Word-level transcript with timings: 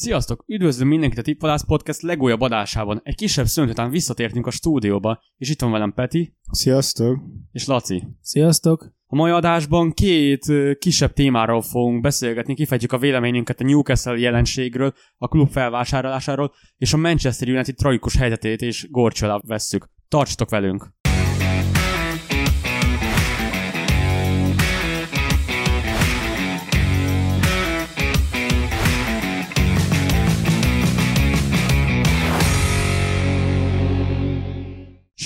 Sziasztok! 0.00 0.44
Üdvözlöm 0.46 0.88
mindenkit 0.88 1.18
a 1.18 1.22
Tipvalász 1.22 1.64
Podcast 1.64 2.02
legújabb 2.02 2.40
adásában. 2.40 3.00
Egy 3.02 3.14
kisebb 3.14 3.46
szünet 3.46 3.70
után 3.70 3.90
visszatértünk 3.90 4.46
a 4.46 4.50
stúdióba, 4.50 5.22
és 5.36 5.50
itt 5.50 5.60
van 5.60 5.70
velem 5.70 5.92
Peti. 5.92 6.36
Sziasztok! 6.50 7.18
És 7.52 7.66
Laci. 7.66 8.02
Sziasztok! 8.20 8.92
A 9.06 9.14
mai 9.16 9.30
adásban 9.30 9.92
két 9.92 10.52
kisebb 10.78 11.12
témáról 11.12 11.62
fogunk 11.62 12.00
beszélgetni, 12.00 12.54
kifejtjük 12.54 12.92
a 12.92 12.98
véleményünket 12.98 13.60
a 13.60 13.64
Newcastle 13.64 14.18
jelenségről, 14.18 14.94
a 15.16 15.28
klub 15.28 15.50
felvásárlásáról, 15.50 16.52
és 16.76 16.92
a 16.92 16.96
Manchester 16.96 17.48
United 17.48 17.74
tragikus 17.74 18.16
helyzetét 18.16 18.62
és 18.62 18.86
gorcsolá 18.90 19.40
vesszük. 19.46 19.88
Tartsatok 20.08 20.50
velünk! 20.50 20.92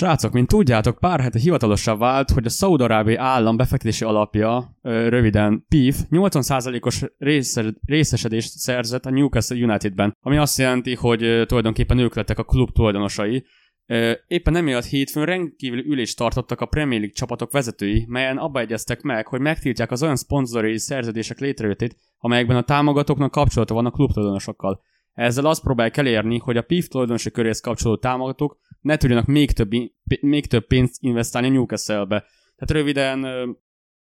Srácok, 0.03 0.31
mint 0.31 0.47
tudjátok, 0.47 0.99
pár 0.99 1.19
hete 1.19 1.39
hivatalosan 1.39 1.97
vált, 1.97 2.31
hogy 2.31 2.45
a 2.45 2.49
Szaudarábi 2.49 3.15
állam 3.15 3.57
befektetési 3.57 4.03
alapja, 4.03 4.77
röviden 4.81 5.65
PIF, 5.67 5.99
80%-os 6.09 7.03
részesedést 7.85 8.49
szerzett 8.57 9.05
a 9.05 9.09
Newcastle 9.09 9.63
Unitedben, 9.63 10.17
ami 10.19 10.37
azt 10.37 10.57
jelenti, 10.57 10.95
hogy 10.95 11.43
tulajdonképpen 11.45 11.97
ők 11.97 12.15
lettek 12.15 12.39
a 12.39 12.43
klub 12.43 12.71
tulajdonosai. 12.71 13.45
Éppen 14.27 14.55
emiatt 14.55 14.85
hétfőn 14.85 15.25
rendkívül 15.25 15.85
ülést 15.85 16.17
tartottak 16.17 16.61
a 16.61 16.65
Premier 16.65 16.99
League 16.99 17.15
csapatok 17.15 17.51
vezetői, 17.51 18.05
melyen 18.07 18.37
abba 18.37 18.59
egyeztek 18.59 19.01
meg, 19.01 19.27
hogy 19.27 19.39
megtiltják 19.39 19.91
az 19.91 20.03
olyan 20.03 20.15
szponzori 20.15 20.77
szerződések 20.77 21.39
létrejöttét, 21.39 21.95
amelyekben 22.17 22.57
a 22.57 22.61
támogatóknak 22.61 23.31
kapcsolata 23.31 23.73
van 23.73 23.85
a 23.85 23.91
klub 23.91 24.11
tulajdonosokkal. 24.11 24.81
Ezzel 25.13 25.45
azt 25.45 25.61
próbálják 25.61 25.97
elérni, 25.97 26.37
hogy 26.37 26.57
a 26.57 26.61
PIF 26.61 26.87
tulajdonosi 26.87 27.31
köréhez 27.31 27.59
kapcsolódó 27.59 27.99
támogatók 27.99 28.57
ne 28.81 28.97
tudjanak 28.97 29.25
még 29.25 29.51
több, 29.51 29.71
még 30.21 30.45
több 30.45 30.67
pénzt 30.67 30.95
investálni 30.99 31.49
Newcastle-be. 31.49 32.19
Tehát 32.55 32.83
röviden, 32.83 33.25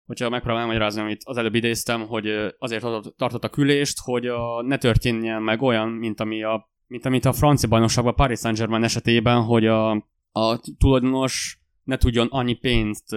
hogyha 0.05 0.29
megpróbálom 0.29 0.61
elmagyarázni, 0.61 1.01
amit 1.01 1.21
az 1.23 1.37
előbb 1.37 1.55
idéztem, 1.55 2.07
hogy 2.07 2.53
azért 2.57 2.81
tartott 3.17 3.43
a 3.43 3.49
külést, 3.49 3.99
hogy 4.03 4.27
a, 4.27 4.61
ne 4.61 4.77
történjen 4.77 5.41
meg 5.41 5.61
olyan, 5.61 5.89
mint 5.89 6.19
ami 6.19 6.43
a 6.43 6.69
mint 6.91 7.05
amit 7.05 7.25
a 7.25 7.33
francia 7.33 7.69
bajnokságban 7.69 8.15
Paris 8.15 8.39
Saint-Germain 8.39 8.83
esetében, 8.83 9.41
hogy 9.41 9.65
a, 9.65 9.91
a 10.31 10.59
tulajdonos 10.77 11.59
ne 11.83 11.97
tudjon 11.97 12.27
annyi 12.31 12.53
pénzt 12.53 13.15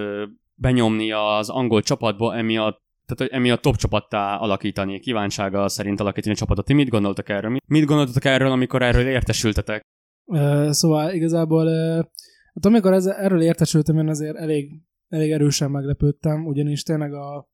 benyomni 0.55 1.13
az 1.13 1.49
angol 1.49 1.83
csapatba, 1.83 2.37
emiatt 2.37 2.84
tehát, 3.07 3.19
hogy 3.19 3.41
emiatt 3.41 3.63
top 3.63 3.77
csapattá 3.77 4.37
alakítani, 4.37 5.01
kívánsága 5.01 5.69
szerint 5.69 6.01
alakítani 6.01 6.35
a 6.35 6.39
csapatot. 6.39 6.65
Ti 6.65 6.73
mit 6.73 6.89
gondoltak 6.89 7.29
erről? 7.29 7.59
Mit 7.67 7.85
gondoltatok 7.85 8.25
erről, 8.25 8.51
amikor 8.51 8.83
erről 8.83 9.07
értesültetek? 9.07 9.83
Szóval 10.71 11.13
igazából, 11.13 11.67
hát 12.55 12.65
amikor 12.65 12.93
ez, 12.93 13.07
erről 13.07 13.43
értesültem, 13.43 13.99
én 13.99 14.09
azért 14.09 14.37
elég, 14.37 14.83
elég 15.09 15.31
erősen 15.31 15.71
meglepődtem, 15.71 16.47
ugyanis 16.47 16.83
tényleg 16.83 17.15
a 17.15 17.49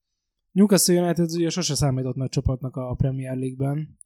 Newcastle 0.52 1.02
United 1.02 1.30
ugye 1.30 1.48
sose 1.48 1.74
számított 1.74 2.16
nagy 2.16 2.28
csapatnak 2.28 2.76
a 2.76 2.94
Premier 2.94 3.36
League-ben, 3.36 3.98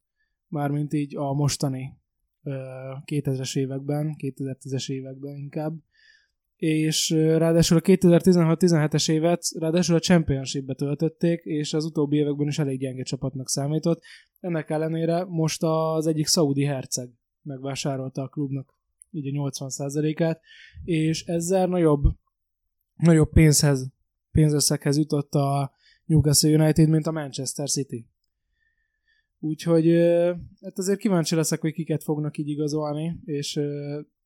mármint 0.48 0.92
így 0.92 1.16
a 1.16 1.32
mostani 1.32 1.98
uh, 2.42 2.54
2000-es 3.04 3.56
években, 3.56 4.14
2010-es 4.18 4.90
években 4.90 5.36
inkább, 5.36 5.74
és 6.64 7.10
ráadásul 7.10 7.76
a 7.76 7.80
2016-17-es 7.80 9.10
évet 9.10 9.44
ráadásul 9.58 9.94
a 9.94 9.98
Championship-be 9.98 10.74
töltötték, 10.74 11.44
és 11.44 11.74
az 11.74 11.84
utóbbi 11.84 12.16
években 12.16 12.46
is 12.46 12.58
elég 12.58 12.78
gyenge 12.78 13.02
csapatnak 13.02 13.48
számított. 13.48 14.02
Ennek 14.40 14.70
ellenére 14.70 15.24
most 15.24 15.62
az 15.62 16.06
egyik 16.06 16.26
szaudi 16.26 16.64
herceg 16.64 17.10
megvásárolta 17.42 18.22
a 18.22 18.28
klubnak 18.28 18.74
így 19.10 19.36
a 19.36 19.50
80%-át, 19.50 20.40
és 20.84 21.24
ezzel 21.24 21.66
nagyobb, 21.66 22.02
nagyobb 22.96 23.30
pénzhez, 23.30 23.90
pénzösszeghez 24.30 24.96
jutott 24.96 25.34
a 25.34 25.72
Newcastle 26.04 26.50
United, 26.50 26.88
mint 26.88 27.06
a 27.06 27.12
Manchester 27.12 27.68
City. 27.68 28.06
Úgyhogy 29.38 29.86
hát 30.60 30.78
azért 30.78 30.98
kíváncsi 30.98 31.34
leszek, 31.34 31.60
hogy 31.60 31.72
kiket 31.72 32.02
fognak 32.02 32.38
így 32.38 32.48
igazolni, 32.48 33.20
és 33.24 33.60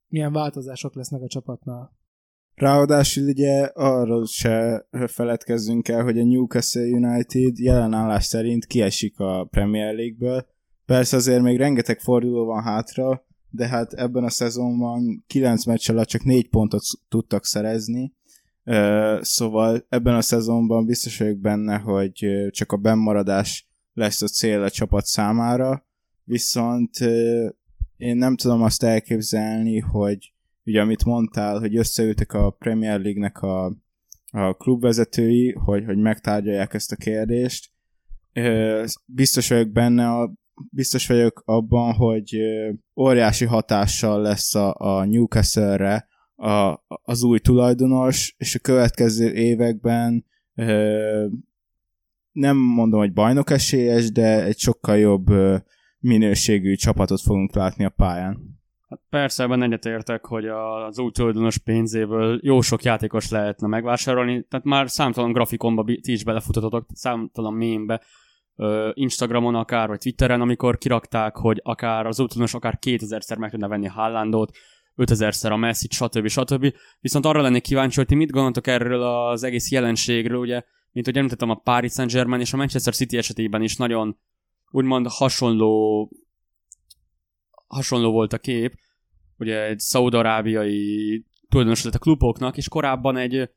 milyen 0.09 0.33
változások 0.33 0.95
lesznek 0.95 1.23
a 1.23 1.27
csapatnál. 1.27 1.97
Ráadásul 2.59 3.29
ugye 3.29 3.63
arról 3.65 4.27
se 4.27 4.87
feledkezzünk 5.07 5.89
el, 5.89 6.03
hogy 6.03 6.19
a 6.19 6.25
Newcastle 6.25 6.83
United 6.83 7.59
jelen 7.59 7.93
állás 7.93 8.25
szerint 8.25 8.67
kiesik 8.67 9.19
a 9.19 9.45
Premier 9.51 9.95
League-ből. 9.95 10.47
Persze 10.87 11.17
azért 11.17 11.43
még 11.43 11.57
rengeteg 11.57 12.01
forduló 12.01 12.45
van 12.45 12.63
hátra, 12.63 13.27
de 13.51 13.69
hát 13.69 13.93
ebben 13.93 14.25
a 14.25 14.31
szezonban 14.31 15.25
9 15.27 15.65
meccs 15.65 15.91
alatt 15.91 16.07
csak 16.07 16.25
4 16.25 16.49
pontot 16.49 16.83
tudtak 17.09 17.45
szerezni, 17.45 18.15
szóval 19.21 19.87
ebben 19.89 20.15
a 20.15 20.23
szezonban 20.23 20.87
biztos 20.87 21.19
vagyok 21.19 21.39
benne, 21.39 21.77
hogy 21.77 22.27
csak 22.51 22.73
a 22.73 22.77
bennmaradás 22.77 23.69
lesz 23.93 24.23
a 24.23 24.27
cél 24.27 24.63
a 24.63 24.71
csapat 24.71 25.05
számára, 25.05 25.87
viszont 26.25 26.97
én 27.97 28.17
nem 28.17 28.37
tudom 28.37 28.63
azt 28.63 28.83
elképzelni, 28.83 29.79
hogy 29.79 30.33
ugye 30.69 30.81
amit 30.81 31.05
mondtál, 31.05 31.59
hogy 31.59 31.77
összeültek 31.77 32.33
a 32.33 32.51
Premier 32.51 33.01
League-nek 33.01 33.43
a, 33.43 33.77
a 34.31 34.53
klubvezetői, 34.53 35.53
hogy, 35.53 35.85
hogy 35.85 35.97
megtárgyalják 35.97 36.75
ezt 36.75 36.93
a 36.93 36.97
kérdést. 36.97 37.71
Biztos 39.05 39.49
vagyok 39.49 39.69
benne, 39.69 40.09
a, 40.09 40.33
biztos 40.71 41.07
vagyok 41.07 41.43
abban, 41.45 41.93
hogy 41.93 42.37
óriási 42.97 43.45
hatással 43.45 44.21
lesz 44.21 44.55
a, 44.55 44.75
a 44.79 45.05
Newcastle-re 45.05 46.09
a, 46.37 46.85
az 47.03 47.23
új 47.23 47.39
tulajdonos, 47.39 48.35
és 48.39 48.55
a 48.55 48.59
következő 48.59 49.33
években 49.33 50.25
nem 52.33 52.57
mondom, 52.57 53.01
hogy 53.01 53.13
bajnok 53.13 53.51
esélyes, 53.51 54.13
de 54.13 54.45
egy 54.45 54.59
sokkal 54.59 54.97
jobb 54.99 55.27
minőségű 55.99 56.75
csapatot 56.75 57.21
fogunk 57.21 57.55
látni 57.55 57.85
a 57.85 57.89
pályán. 57.89 58.58
Hát 58.89 59.01
persze, 59.11 59.43
ebben 59.43 59.63
egyetértek, 59.63 60.27
hogy 60.27 60.47
az 60.47 60.99
új 60.99 61.11
tulajdonos 61.11 61.59
pénzéből 61.59 62.39
jó 62.43 62.61
sok 62.61 62.83
játékos 62.83 63.31
lehetne 63.31 63.67
megvásárolni, 63.67 64.45
tehát 64.49 64.67
már 64.67 64.91
számtalan 64.91 65.33
grafikonba 65.33 65.85
ti 65.85 66.13
is 66.13 66.25
belefutatotok, 66.25 66.87
számtalan 66.93 67.55
mémbe, 67.55 68.03
Instagramon 68.93 69.55
akár, 69.55 69.89
vagy 69.89 69.99
Twitteren, 69.99 70.41
amikor 70.41 70.79
kirakták, 70.79 71.37
hogy 71.37 71.61
akár 71.63 72.07
az 72.07 72.21
új 72.21 72.27
tulajdonos 72.27 72.55
akár 72.55 72.79
2000-szer 72.87 73.39
meg 73.39 73.51
tudna 73.51 73.69
venni 73.69 73.87
Haalandot, 73.87 74.57
5000-szer 74.97 75.51
a 75.51 75.57
messi 75.57 75.87
stb. 75.91 76.27
stb. 76.27 76.75
Viszont 77.01 77.27
arra 77.27 77.41
lennék 77.41 77.63
kíváncsi, 77.63 77.97
hogy 77.97 78.07
ti 78.07 78.15
mit 78.15 78.31
gondoltok 78.31 78.67
erről 78.67 79.03
az 79.03 79.43
egész 79.43 79.71
jelenségről, 79.71 80.39
ugye, 80.39 80.63
mint 80.93 81.07
hogy 81.07 81.17
említettem, 81.17 81.51
a 81.51 81.55
Paris 81.55 81.93
Saint-Germain 81.93 82.41
és 82.41 82.53
a 82.53 82.57
Manchester 82.57 82.95
City 82.95 83.17
esetében 83.17 83.63
is 83.63 83.77
nagyon 83.77 84.19
úgymond 84.71 85.07
hasonló 85.09 86.11
hasonló 87.69 88.11
volt 88.11 88.33
a 88.33 88.39
kép, 88.39 88.75
ugye 89.39 89.65
egy 89.65 89.79
szaudarábiai 89.79 91.25
tulajdonos 91.49 91.85
lett 91.85 91.95
a 91.95 91.99
kluboknak, 91.99 92.57
és 92.57 92.69
korábban 92.69 93.17
egy 93.17 93.51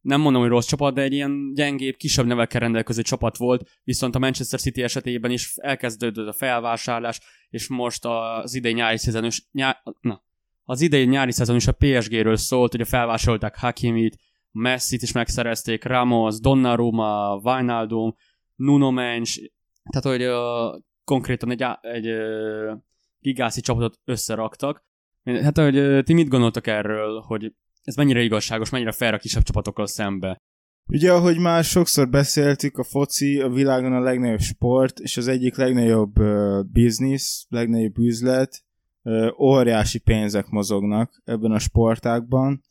nem 0.00 0.20
mondom, 0.20 0.42
hogy 0.42 0.50
rossz 0.50 0.66
csapat, 0.66 0.94
de 0.94 1.02
egy 1.02 1.12
ilyen 1.12 1.52
gyengébb, 1.54 1.96
kisebb 1.96 2.26
nevekkel 2.26 2.60
rendelkező 2.60 3.02
csapat 3.02 3.36
volt, 3.36 3.70
viszont 3.84 4.14
a 4.14 4.18
Manchester 4.18 4.60
City 4.60 4.82
esetében 4.82 5.30
is 5.30 5.52
elkezdődött 5.56 6.28
a 6.28 6.32
felvásárlás, 6.32 7.20
és 7.50 7.68
most 7.68 8.04
az 8.04 8.54
idei 8.54 8.72
nyári 8.72 8.98
szezon 8.98 9.24
is, 9.24 9.46
nyá, 9.52 9.82
na, 10.00 10.22
az 10.64 10.80
idei 10.80 11.04
nyári 11.04 11.32
szezon 11.32 11.56
is 11.56 11.66
a 11.66 11.76
PSG-ről 11.78 12.36
szólt, 12.36 12.72
hogy 12.72 12.88
felvásárolták 12.88 13.56
Hakimit, 13.56 14.18
Messi-t 14.50 15.02
is 15.02 15.12
megszerezték, 15.12 15.84
Ramos, 15.84 16.40
Donnarumma, 16.40 17.40
Wijnaldum, 17.42 18.14
Nuno 18.54 18.90
Mensch, 18.90 19.52
tehát 19.90 20.18
hogy 20.18 20.26
uh, 20.28 20.82
konkrétan 21.04 21.50
egy, 21.50 21.64
egy 21.80 22.08
uh, 22.08 22.78
gigászi 23.20 23.60
csapatot 23.60 23.98
összeraktak. 24.04 24.86
Hát, 25.24 25.58
hogy 25.58 26.04
ti 26.04 26.12
mit 26.12 26.28
gondoltak 26.28 26.66
erről, 26.66 27.20
hogy 27.20 27.52
ez 27.82 27.94
mennyire 27.94 28.22
igazságos, 28.22 28.70
mennyire 28.70 28.92
fair 28.92 29.14
a 29.14 29.18
kisebb 29.18 29.42
csapatokkal 29.42 29.86
szembe? 29.86 30.38
Ugye, 30.86 31.12
ahogy 31.12 31.38
már 31.38 31.64
sokszor 31.64 32.08
beszéltük, 32.08 32.78
a 32.78 32.84
foci 32.84 33.40
a 33.40 33.48
világon 33.48 33.92
a 33.92 34.00
legnagyobb 34.00 34.40
sport, 34.40 34.98
és 34.98 35.16
az 35.16 35.28
egyik 35.28 35.56
legnagyobb 35.56 36.18
uh, 36.18 36.64
biznisz, 36.64 37.46
legnagyobb 37.48 37.98
üzlet, 37.98 38.64
uh, 39.02 39.40
óriási 39.40 39.98
pénzek 39.98 40.48
mozognak 40.48 41.22
ebben 41.24 41.50
a 41.50 41.58
sportákban, 41.58 42.62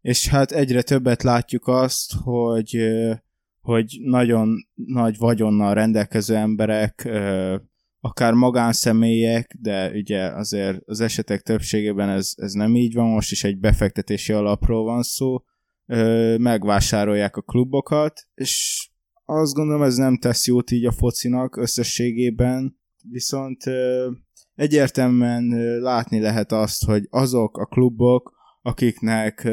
és 0.00 0.28
hát 0.28 0.52
egyre 0.52 0.82
többet 0.82 1.22
látjuk 1.22 1.66
azt, 1.66 2.12
hogy, 2.22 2.76
uh, 2.76 3.14
hogy 3.60 3.98
nagyon 4.02 4.66
nagy 4.74 5.16
vagyonnal 5.16 5.74
rendelkező 5.74 6.34
emberek 6.34 7.02
uh, 7.06 7.60
akár 8.00 8.32
magánszemélyek, 8.32 9.56
de 9.60 9.90
ugye 9.90 10.26
azért 10.26 10.78
az 10.84 11.00
esetek 11.00 11.40
többségében 11.40 12.08
ez, 12.08 12.32
ez 12.36 12.52
nem 12.52 12.76
így 12.76 12.94
van, 12.94 13.06
most 13.06 13.30
is 13.30 13.44
egy 13.44 13.58
befektetési 13.58 14.32
alapról 14.32 14.84
van 14.84 15.02
szó, 15.02 15.42
ö, 15.86 16.36
megvásárolják 16.38 17.36
a 17.36 17.42
klubokat, 17.42 18.28
és 18.34 18.88
azt 19.24 19.54
gondolom 19.54 19.82
ez 19.82 19.96
nem 19.96 20.18
tesz 20.18 20.46
jót 20.46 20.70
így 20.70 20.86
a 20.86 20.92
focinak 20.92 21.56
összességében, 21.56 22.78
viszont 23.10 23.64
egyértelműen 24.54 25.48
látni 25.80 26.20
lehet 26.20 26.52
azt, 26.52 26.84
hogy 26.84 27.06
azok 27.10 27.58
a 27.58 27.64
klubok, 27.64 28.34
akiknek 28.62 29.48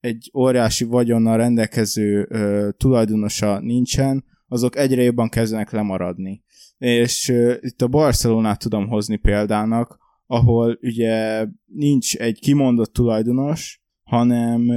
egy 0.00 0.30
óriási 0.34 0.84
vagyonnal 0.84 1.36
rendelkező 1.36 2.28
tulajdonosa 2.76 3.60
nincsen, 3.60 4.24
azok 4.48 4.76
egyre 4.76 5.02
jobban 5.02 5.28
kezdenek 5.28 5.70
lemaradni. 5.70 6.44
És 6.78 7.32
itt 7.60 7.82
a 7.82 7.88
Barcelonát 7.88 8.58
tudom 8.58 8.88
hozni 8.88 9.16
példának, 9.16 9.98
ahol 10.26 10.78
ugye 10.82 11.46
nincs 11.64 12.16
egy 12.16 12.38
kimondott 12.38 12.92
tulajdonos, 12.92 13.82
hanem 14.02 14.70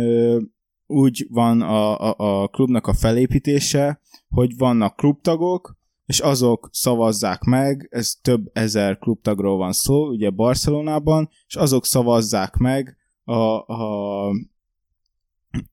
úgy 0.86 1.28
van 1.30 1.62
a, 1.62 2.10
a, 2.10 2.16
a 2.18 2.48
klubnak 2.48 2.88
a 2.88 2.94
felépítése, 2.94 4.02
hogy 4.30 4.58
vannak 4.58 4.96
klubtagok, 4.96 5.78
és 6.06 6.20
azok 6.20 6.70
szavazzák 6.72 7.44
meg, 7.44 7.88
ez 7.92 8.14
több 8.22 8.50
ezer 8.54 8.98
klubtagról 8.98 9.58
van 9.58 9.72
szó, 9.72 10.08
ugye 10.08 10.30
Barcelonában, 10.30 11.30
és 11.48 11.56
azok 11.56 11.86
szavazzák 11.86 12.56
meg 12.56 12.98
a, 13.24 13.34
a, 13.74 14.30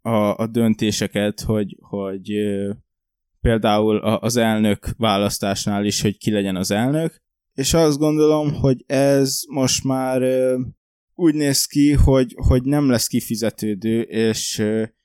a, 0.02 0.36
a 0.36 0.46
döntéseket, 0.46 1.40
hogy, 1.40 1.76
hogy 1.80 2.30
például 3.46 3.96
az 3.96 4.36
elnök 4.36 4.88
választásnál 4.96 5.84
is, 5.84 6.00
hogy 6.00 6.18
ki 6.18 6.30
legyen 6.30 6.56
az 6.56 6.70
elnök, 6.70 7.22
és 7.54 7.74
azt 7.74 7.98
gondolom, 7.98 8.54
hogy 8.54 8.84
ez 8.86 9.40
most 9.48 9.84
már 9.84 10.22
úgy 11.14 11.34
néz 11.34 11.66
ki, 11.66 11.92
hogy, 11.92 12.34
hogy 12.36 12.62
nem 12.62 12.90
lesz 12.90 13.06
kifizetődő, 13.06 14.00
és, 14.00 14.62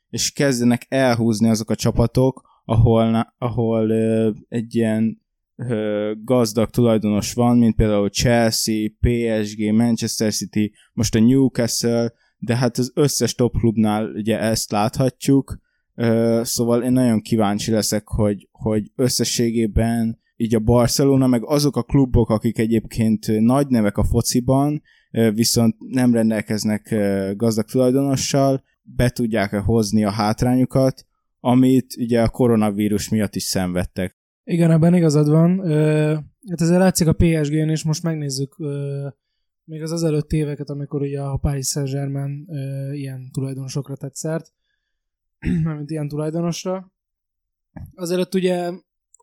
és 0.09 0.31
kezdenek 0.31 0.85
elhúzni 0.89 1.49
azok 1.49 1.69
a 1.69 1.75
csapatok, 1.75 2.41
ahol, 2.65 3.33
ahol 3.37 3.91
egy 4.49 4.75
ilyen 4.75 5.21
gazdag 6.23 6.69
tulajdonos 6.69 7.33
van, 7.33 7.57
mint 7.57 7.75
például 7.75 8.09
Chelsea, 8.09 8.89
PSG, 8.99 9.71
Manchester 9.71 10.33
City, 10.33 10.73
most 10.93 11.15
a 11.15 11.19
Newcastle, 11.19 12.13
de 12.37 12.55
hát 12.55 12.77
az 12.77 12.91
összes 12.95 13.35
top 13.35 13.57
klubnál 13.57 14.05
ugye 14.05 14.39
ezt 14.39 14.71
láthatjuk, 14.71 15.59
szóval 16.41 16.83
én 16.83 16.91
nagyon 16.91 17.21
kíváncsi 17.21 17.71
leszek, 17.71 18.07
hogy, 18.07 18.47
hogy 18.51 18.91
összességében 18.95 20.19
így 20.35 20.55
a 20.55 20.59
Barcelona, 20.59 21.27
meg 21.27 21.45
azok 21.45 21.75
a 21.75 21.83
klubok, 21.83 22.29
akik 22.29 22.57
egyébként 22.57 23.39
nagy 23.39 23.67
nevek 23.67 23.97
a 23.97 24.03
fociban, 24.03 24.81
viszont 25.33 25.75
nem 25.79 26.13
rendelkeznek 26.13 26.95
gazdag 27.35 27.65
tulajdonossal, 27.65 28.63
be 28.81 29.09
tudják-e 29.09 29.59
hozni 29.59 30.03
a 30.03 30.11
hátrányukat, 30.11 31.05
amit 31.39 31.95
ugye 31.97 32.21
a 32.21 32.29
koronavírus 32.29 33.09
miatt 33.09 33.35
is 33.35 33.43
szenvedtek. 33.43 34.17
Igen, 34.43 34.71
ebben 34.71 34.95
igazad 34.95 35.29
van. 35.29 35.59
Hát 36.49 36.61
ezzel 36.61 36.79
látszik 36.79 37.07
a 37.07 37.13
PSG-n, 37.13 37.69
és 37.69 37.83
most 37.83 38.03
megnézzük 38.03 38.55
még 39.63 39.81
az 39.81 39.91
azelőtt 39.91 40.31
éveket, 40.31 40.69
amikor 40.69 41.01
ugye 41.01 41.21
a 41.21 41.37
Paris 41.37 41.67
Saint-Germain 41.67 42.47
ilyen 42.91 43.29
tulajdonosokra 43.31 43.95
tett 43.95 44.15
szert, 44.15 44.53
mint 45.77 45.89
ilyen 45.89 46.07
tulajdonosra. 46.07 46.91
Azelőtt 47.95 48.35
ugye 48.35 48.71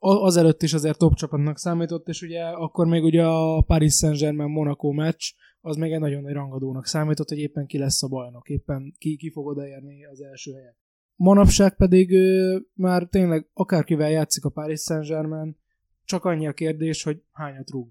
azelőtt 0.00 0.62
is 0.62 0.72
azért 0.72 0.98
top 0.98 1.14
csapatnak 1.14 1.58
számított, 1.58 2.08
és 2.08 2.22
ugye 2.22 2.42
akkor 2.42 2.86
még 2.86 3.02
ugye 3.02 3.26
a 3.26 3.62
Paris 3.62 3.94
Saint-Germain 3.94 4.50
Monaco 4.50 4.92
meccs, 4.92 5.32
az 5.60 5.76
még 5.76 5.92
egy 5.92 6.00
nagyon 6.00 6.22
nagy 6.22 6.32
rangadónak 6.32 6.86
számított, 6.86 7.28
hogy 7.28 7.38
éppen 7.38 7.66
ki 7.66 7.78
lesz 7.78 8.02
a 8.02 8.08
bajnok, 8.08 8.48
éppen 8.48 8.94
ki, 8.98 9.16
ki 9.16 9.30
fog 9.30 9.46
odaérni 9.46 10.04
az 10.04 10.20
első 10.20 10.52
helyet. 10.52 10.76
Manapság 11.16 11.76
pedig 11.76 12.10
ő, 12.10 12.62
már 12.74 13.06
tényleg 13.06 13.48
akárkivel 13.52 14.10
játszik 14.10 14.44
a 14.44 14.50
Paris 14.50 14.80
Saint-Germain, 14.80 15.56
csak 16.04 16.24
annyi 16.24 16.46
a 16.46 16.52
kérdés, 16.52 17.02
hogy 17.02 17.22
hányat 17.32 17.70
rúg. 17.70 17.88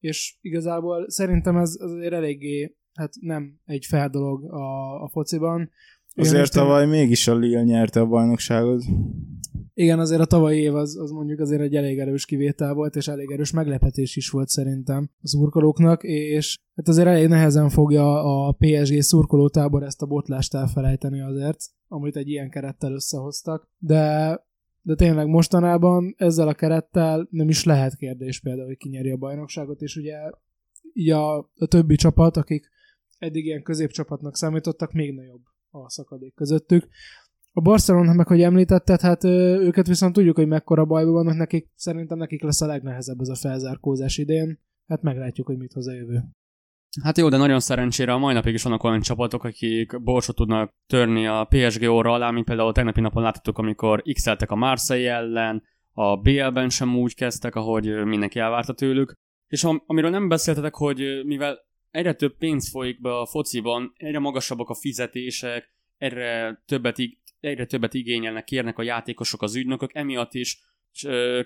És 0.00 0.36
igazából 0.40 1.10
szerintem 1.10 1.56
ez 1.56 1.76
azért 1.80 2.12
eléggé, 2.12 2.76
hát 2.94 3.12
nem 3.20 3.60
egy 3.64 3.86
fel 3.86 4.08
dolog 4.08 4.44
a, 4.52 5.02
a 5.02 5.08
fociban. 5.08 5.70
Azért 6.14 6.52
tavaly 6.52 6.86
mégis 6.86 7.28
a 7.28 7.34
Lille 7.34 7.62
nyerte 7.62 8.00
a 8.00 8.06
bajnokságot. 8.06 8.82
Igen, 9.74 9.98
azért 9.98 10.20
a 10.20 10.24
tavalyi 10.24 10.60
év 10.60 10.74
az, 10.74 10.98
az 10.98 11.10
mondjuk 11.10 11.40
azért 11.40 11.60
egy 11.60 11.74
elég 11.74 11.98
erős 11.98 12.24
kivétel 12.24 12.74
volt, 12.74 12.96
és 12.96 13.08
elég 13.08 13.30
erős 13.30 13.50
meglepetés 13.50 14.16
is 14.16 14.30
volt 14.30 14.48
szerintem 14.48 15.10
az 15.22 15.30
szurkolóknak, 15.30 16.02
és 16.02 16.56
hát 16.76 16.88
azért 16.88 17.06
elég 17.06 17.28
nehezen 17.28 17.68
fogja 17.68 18.24
a 18.46 18.56
PSG 18.58 19.00
szurkolótábor 19.00 19.82
ezt 19.82 20.02
a 20.02 20.06
botlást 20.06 20.54
elfelejteni 20.54 21.20
azért, 21.20 21.58
amit 21.88 22.16
egy 22.16 22.28
ilyen 22.28 22.50
kerettel 22.50 22.92
összehoztak, 22.92 23.68
de 23.78 24.40
de 24.84 24.94
tényleg 24.94 25.26
mostanában 25.26 26.14
ezzel 26.18 26.48
a 26.48 26.54
kerettel 26.54 27.28
nem 27.30 27.48
is 27.48 27.64
lehet 27.64 27.96
kérdés 27.96 28.40
például, 28.40 28.66
hogy 28.66 28.76
ki 28.76 28.88
nyeri 28.88 29.10
a 29.10 29.16
bajnokságot, 29.16 29.80
és 29.80 29.96
ugye 29.96 30.16
így 30.92 31.10
a, 31.10 31.38
a 31.38 31.66
többi 31.68 31.94
csapat, 31.94 32.36
akik 32.36 32.70
eddig 33.18 33.44
ilyen 33.44 33.62
középcsapatnak 33.62 34.36
számítottak, 34.36 34.92
még 34.92 35.14
nagyobb 35.14 35.42
a 35.72 35.90
szakadék 35.90 36.34
közöttük. 36.34 36.88
A 37.52 37.60
Barcelona 37.60 38.12
meg, 38.12 38.26
hogy 38.26 38.42
említetted, 38.42 39.00
hát 39.00 39.24
őket 39.24 39.86
viszont 39.86 40.12
tudjuk, 40.12 40.36
hogy 40.36 40.46
mekkora 40.48 40.84
bajban 40.84 41.12
vannak 41.12 41.36
nekik, 41.36 41.70
szerintem 41.74 42.18
nekik 42.18 42.42
lesz 42.42 42.60
a 42.60 42.66
legnehezebb 42.66 43.20
ez 43.20 43.28
a 43.28 43.34
felzárkózás 43.34 44.18
idén. 44.18 44.58
Hát 44.86 45.02
meglátjuk, 45.02 45.46
hogy 45.46 45.56
mit 45.56 45.72
hoz 45.72 45.88
a 45.88 45.92
jövő. 45.92 46.22
Hát 47.02 47.18
jó, 47.18 47.28
de 47.28 47.36
nagyon 47.36 47.60
szerencsére 47.60 48.12
a 48.12 48.18
mai 48.18 48.34
napig 48.34 48.54
is 48.54 48.62
vannak 48.62 48.84
olyan 48.84 49.00
csapatok, 49.00 49.44
akik 49.44 50.02
borsot 50.02 50.36
tudnak 50.36 50.74
törni 50.86 51.26
a 51.26 51.48
PSG 51.50 51.88
óra 51.88 52.12
alá, 52.12 52.30
mint 52.30 52.46
például 52.46 52.68
a 52.68 52.72
tegnapi 52.72 53.00
napon 53.00 53.22
láthattuk, 53.22 53.58
amikor 53.58 54.02
x 54.12 54.26
a 54.26 54.54
Marseille 54.54 55.12
ellen, 55.12 55.62
a 55.92 56.16
BL-ben 56.16 56.68
sem 56.68 56.96
úgy 56.96 57.14
kezdtek, 57.14 57.54
ahogy 57.54 58.04
mindenki 58.04 58.38
elvárta 58.38 58.72
tőlük. 58.72 59.14
És 59.46 59.64
am- 59.64 59.82
amiről 59.86 60.10
nem 60.10 60.28
beszéltetek, 60.28 60.74
hogy 60.74 61.22
mivel 61.24 61.58
egyre 61.92 62.12
több 62.12 62.36
pénz 62.36 62.70
folyik 62.70 63.00
be 63.00 63.18
a 63.18 63.26
fociban, 63.26 63.92
egyre 63.96 64.18
magasabbak 64.18 64.68
a 64.68 64.74
fizetések, 64.74 65.70
egyre 65.98 66.62
többet, 66.66 66.96
egyre 67.40 67.66
többet 67.66 67.94
igényelnek, 67.94 68.44
kérnek 68.44 68.78
a 68.78 68.82
játékosok, 68.82 69.42
az 69.42 69.54
ügynökök, 69.54 69.94
emiatt 69.94 70.34
is 70.34 70.60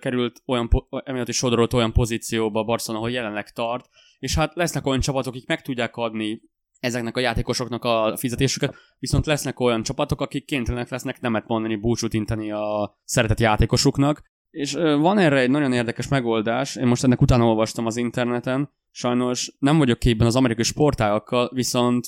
került 0.00 0.42
olyan, 0.46 0.68
emiatt 1.04 1.28
is 1.28 1.36
sodorolt 1.36 1.72
olyan 1.72 1.92
pozícióba 1.92 2.64
Barcelona, 2.64 3.04
hogy 3.04 3.12
jelenleg 3.12 3.52
tart, 3.52 3.88
és 4.18 4.34
hát 4.34 4.54
lesznek 4.54 4.86
olyan 4.86 5.00
csapatok, 5.00 5.34
akik 5.34 5.48
meg 5.48 5.62
tudják 5.62 5.96
adni 5.96 6.42
ezeknek 6.80 7.16
a 7.16 7.20
játékosoknak 7.20 7.84
a 7.84 8.16
fizetésüket, 8.16 8.74
viszont 8.98 9.26
lesznek 9.26 9.60
olyan 9.60 9.82
csapatok, 9.82 10.20
akik 10.20 10.44
kénytelenek 10.44 10.88
lesznek 10.88 11.20
nemet 11.20 11.46
mondani, 11.46 11.76
búcsút 11.76 12.14
inteni 12.14 12.50
a 12.52 12.96
szeretett 13.04 13.40
játékosuknak, 13.40 14.22
és 14.56 14.72
van 14.72 15.18
erre 15.18 15.38
egy 15.38 15.50
nagyon 15.50 15.72
érdekes 15.72 16.08
megoldás, 16.08 16.76
én 16.76 16.86
most 16.86 17.04
ennek 17.04 17.20
utána 17.20 17.44
olvastam 17.44 17.86
az 17.86 17.96
interneten, 17.96 18.70
sajnos 18.90 19.52
nem 19.58 19.78
vagyok 19.78 19.98
képben 19.98 20.26
az 20.26 20.36
amerikai 20.36 20.64
sportágakkal, 20.64 21.50
viszont 21.54 22.06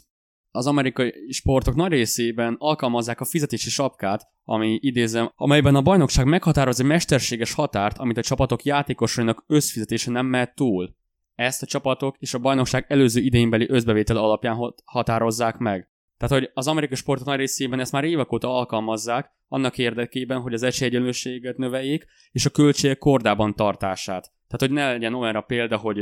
az 0.51 0.67
amerikai 0.67 1.13
sportok 1.31 1.75
nagy 1.75 1.91
részében 1.91 2.57
alkalmazzák 2.59 3.21
a 3.21 3.25
fizetési 3.25 3.71
sapkát, 3.71 4.29
ami 4.45 4.79
idézem, 4.83 5.33
amelyben 5.37 5.75
a 5.75 5.83
bajnokság 5.83 6.27
meghatároz 6.27 6.81
egy 6.81 6.87
mesterséges 6.87 7.53
határt, 7.53 7.99
amit 7.99 8.17
a 8.17 8.23
csapatok 8.23 8.65
játékosainak 8.65 9.45
összfizetése 9.47 10.11
nem 10.11 10.27
mehet 10.27 10.55
túl. 10.55 10.95
Ezt 11.35 11.63
a 11.63 11.67
csapatok 11.67 12.17
és 12.19 12.35
a 12.35 12.39
bajnokság 12.39 12.85
előző 12.89 13.21
idénybeli 13.21 13.67
összbevétel 13.71 14.17
alapján 14.17 14.75
határozzák 14.85 15.59
meg. 15.59 15.89
Tehát, 16.19 16.35
hogy 16.39 16.51
az 16.55 16.69
amerikai 16.69 16.97
sportok 16.97 17.27
nagy 17.27 17.39
részében 17.39 17.81
ezt 17.81 17.93
már 17.93 18.05
évek 18.05 18.33
óta 18.33 18.55
alkalmazzák, 18.55 19.31
annak 19.49 19.79
érdekében, 19.79 20.41
hogy 20.41 20.53
az 20.53 20.63
esélyegyenlőséget 20.63 21.57
növeljék, 21.57 22.07
és 22.33 22.47
a 22.47 22.51
költségek 22.51 22.99
kordában 22.99 23.55
tartását. 23.55 24.23
Tehát, 24.23 24.61
hogy 24.61 24.71
ne 24.71 24.93
legyen 24.93 25.15
olyanra 25.15 25.41
példa, 25.41 25.77
hogy 25.77 25.99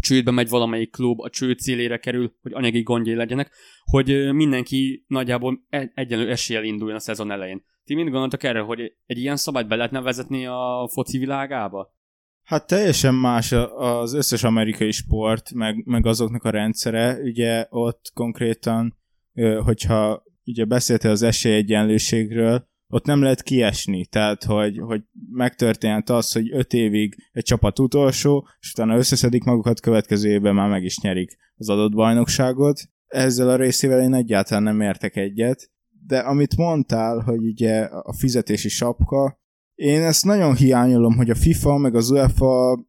csődbe 0.00 0.30
megy 0.30 0.48
valamelyik 0.48 0.90
klub, 0.90 1.20
a 1.20 1.30
csőd 1.30 1.58
célére 1.58 1.98
kerül, 1.98 2.34
hogy 2.42 2.52
anyagi 2.52 2.82
gondjai 2.82 3.16
legyenek, 3.16 3.50
hogy 3.84 4.32
mindenki 4.32 5.04
nagyjából 5.06 5.66
e- 5.68 5.92
egyenlő 5.94 6.30
eséllyel 6.30 6.64
induljon 6.64 6.96
a 6.96 7.00
szezon 7.00 7.30
elején. 7.30 7.64
Ti 7.84 7.94
mind 7.94 8.08
gondoltak 8.08 8.42
erre, 8.42 8.60
hogy 8.60 8.80
egy 9.06 9.18
ilyen 9.18 9.36
szabályt 9.36 9.68
be 9.68 9.76
lehetne 9.76 10.00
vezetni 10.00 10.46
a 10.46 10.88
foci 10.92 11.18
világába? 11.18 11.96
Hát 12.42 12.66
teljesen 12.66 13.14
más 13.14 13.52
az 13.76 14.14
összes 14.14 14.44
amerikai 14.44 14.90
sport, 14.90 15.52
meg, 15.52 15.82
meg 15.84 16.06
azoknak 16.06 16.44
a 16.44 16.50
rendszere. 16.50 17.18
Ugye 17.22 17.66
ott 17.70 18.10
konkrétan, 18.14 18.96
hogyha 19.64 20.22
ugye 20.44 20.64
beszéltél 20.64 21.10
az 21.10 21.22
esélyegyenlőségről, 21.22 22.68
ott 22.90 23.04
nem 23.04 23.22
lehet 23.22 23.42
kiesni, 23.42 24.06
tehát 24.06 24.44
hogy, 24.44 24.78
hogy 24.78 25.02
megtörténhet 25.30 26.10
az, 26.10 26.32
hogy 26.32 26.52
öt 26.52 26.72
évig 26.72 27.16
egy 27.32 27.44
csapat 27.44 27.78
utolsó, 27.78 28.48
és 28.60 28.70
utána 28.70 28.96
összeszedik 28.96 29.44
magukat, 29.44 29.80
következő 29.80 30.30
évben 30.30 30.54
már 30.54 30.68
meg 30.68 30.84
is 30.84 30.98
nyerik 31.00 31.36
az 31.56 31.68
adott 31.68 31.92
bajnokságot. 31.92 32.80
Ezzel 33.06 33.48
a 33.48 33.56
részével 33.56 34.00
én 34.00 34.14
egyáltalán 34.14 34.62
nem 34.62 34.80
értek 34.80 35.16
egyet, 35.16 35.70
de 36.06 36.18
amit 36.18 36.56
mondtál, 36.56 37.18
hogy 37.18 37.44
ugye 37.44 37.80
a 37.82 38.12
fizetési 38.12 38.68
sapka, 38.68 39.40
én 39.74 40.02
ezt 40.02 40.24
nagyon 40.24 40.54
hiányolom, 40.54 41.16
hogy 41.16 41.30
a 41.30 41.34
FIFA 41.34 41.76
meg 41.76 41.94
az 41.94 42.10
UEFA 42.10 42.86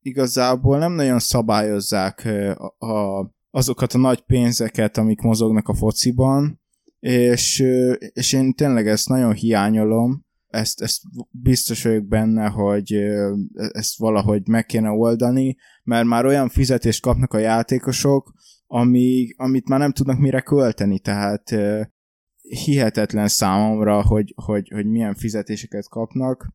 igazából 0.00 0.78
nem 0.78 0.92
nagyon 0.92 1.18
szabályozzák 1.18 2.28
a, 2.56 2.86
a, 2.86 3.30
azokat 3.56 3.92
a 3.92 3.98
nagy 3.98 4.20
pénzeket, 4.20 4.96
amik 4.96 5.20
mozognak 5.20 5.68
a 5.68 5.74
fociban, 5.74 6.60
és, 7.00 7.64
és 8.12 8.32
én 8.32 8.54
tényleg 8.54 8.88
ezt 8.88 9.08
nagyon 9.08 9.32
hiányolom, 9.32 10.24
ezt, 10.46 10.80
ezt 10.80 11.02
biztos 11.30 11.82
vagyok 11.82 12.06
benne, 12.06 12.46
hogy 12.46 12.92
ezt 13.54 13.98
valahogy 13.98 14.48
meg 14.48 14.66
kéne 14.66 14.90
oldani, 14.90 15.56
mert 15.84 16.06
már 16.06 16.26
olyan 16.26 16.48
fizetést 16.48 17.02
kapnak 17.02 17.32
a 17.32 17.38
játékosok, 17.38 18.32
ami, 18.66 19.28
amit 19.36 19.68
már 19.68 19.78
nem 19.78 19.92
tudnak 19.92 20.18
mire 20.18 20.40
költeni, 20.40 20.98
tehát 20.98 21.54
hihetetlen 22.40 23.28
számomra, 23.28 24.02
hogy, 24.02 24.32
hogy, 24.44 24.68
hogy 24.68 24.86
milyen 24.86 25.14
fizetéseket 25.14 25.88
kapnak, 25.88 26.54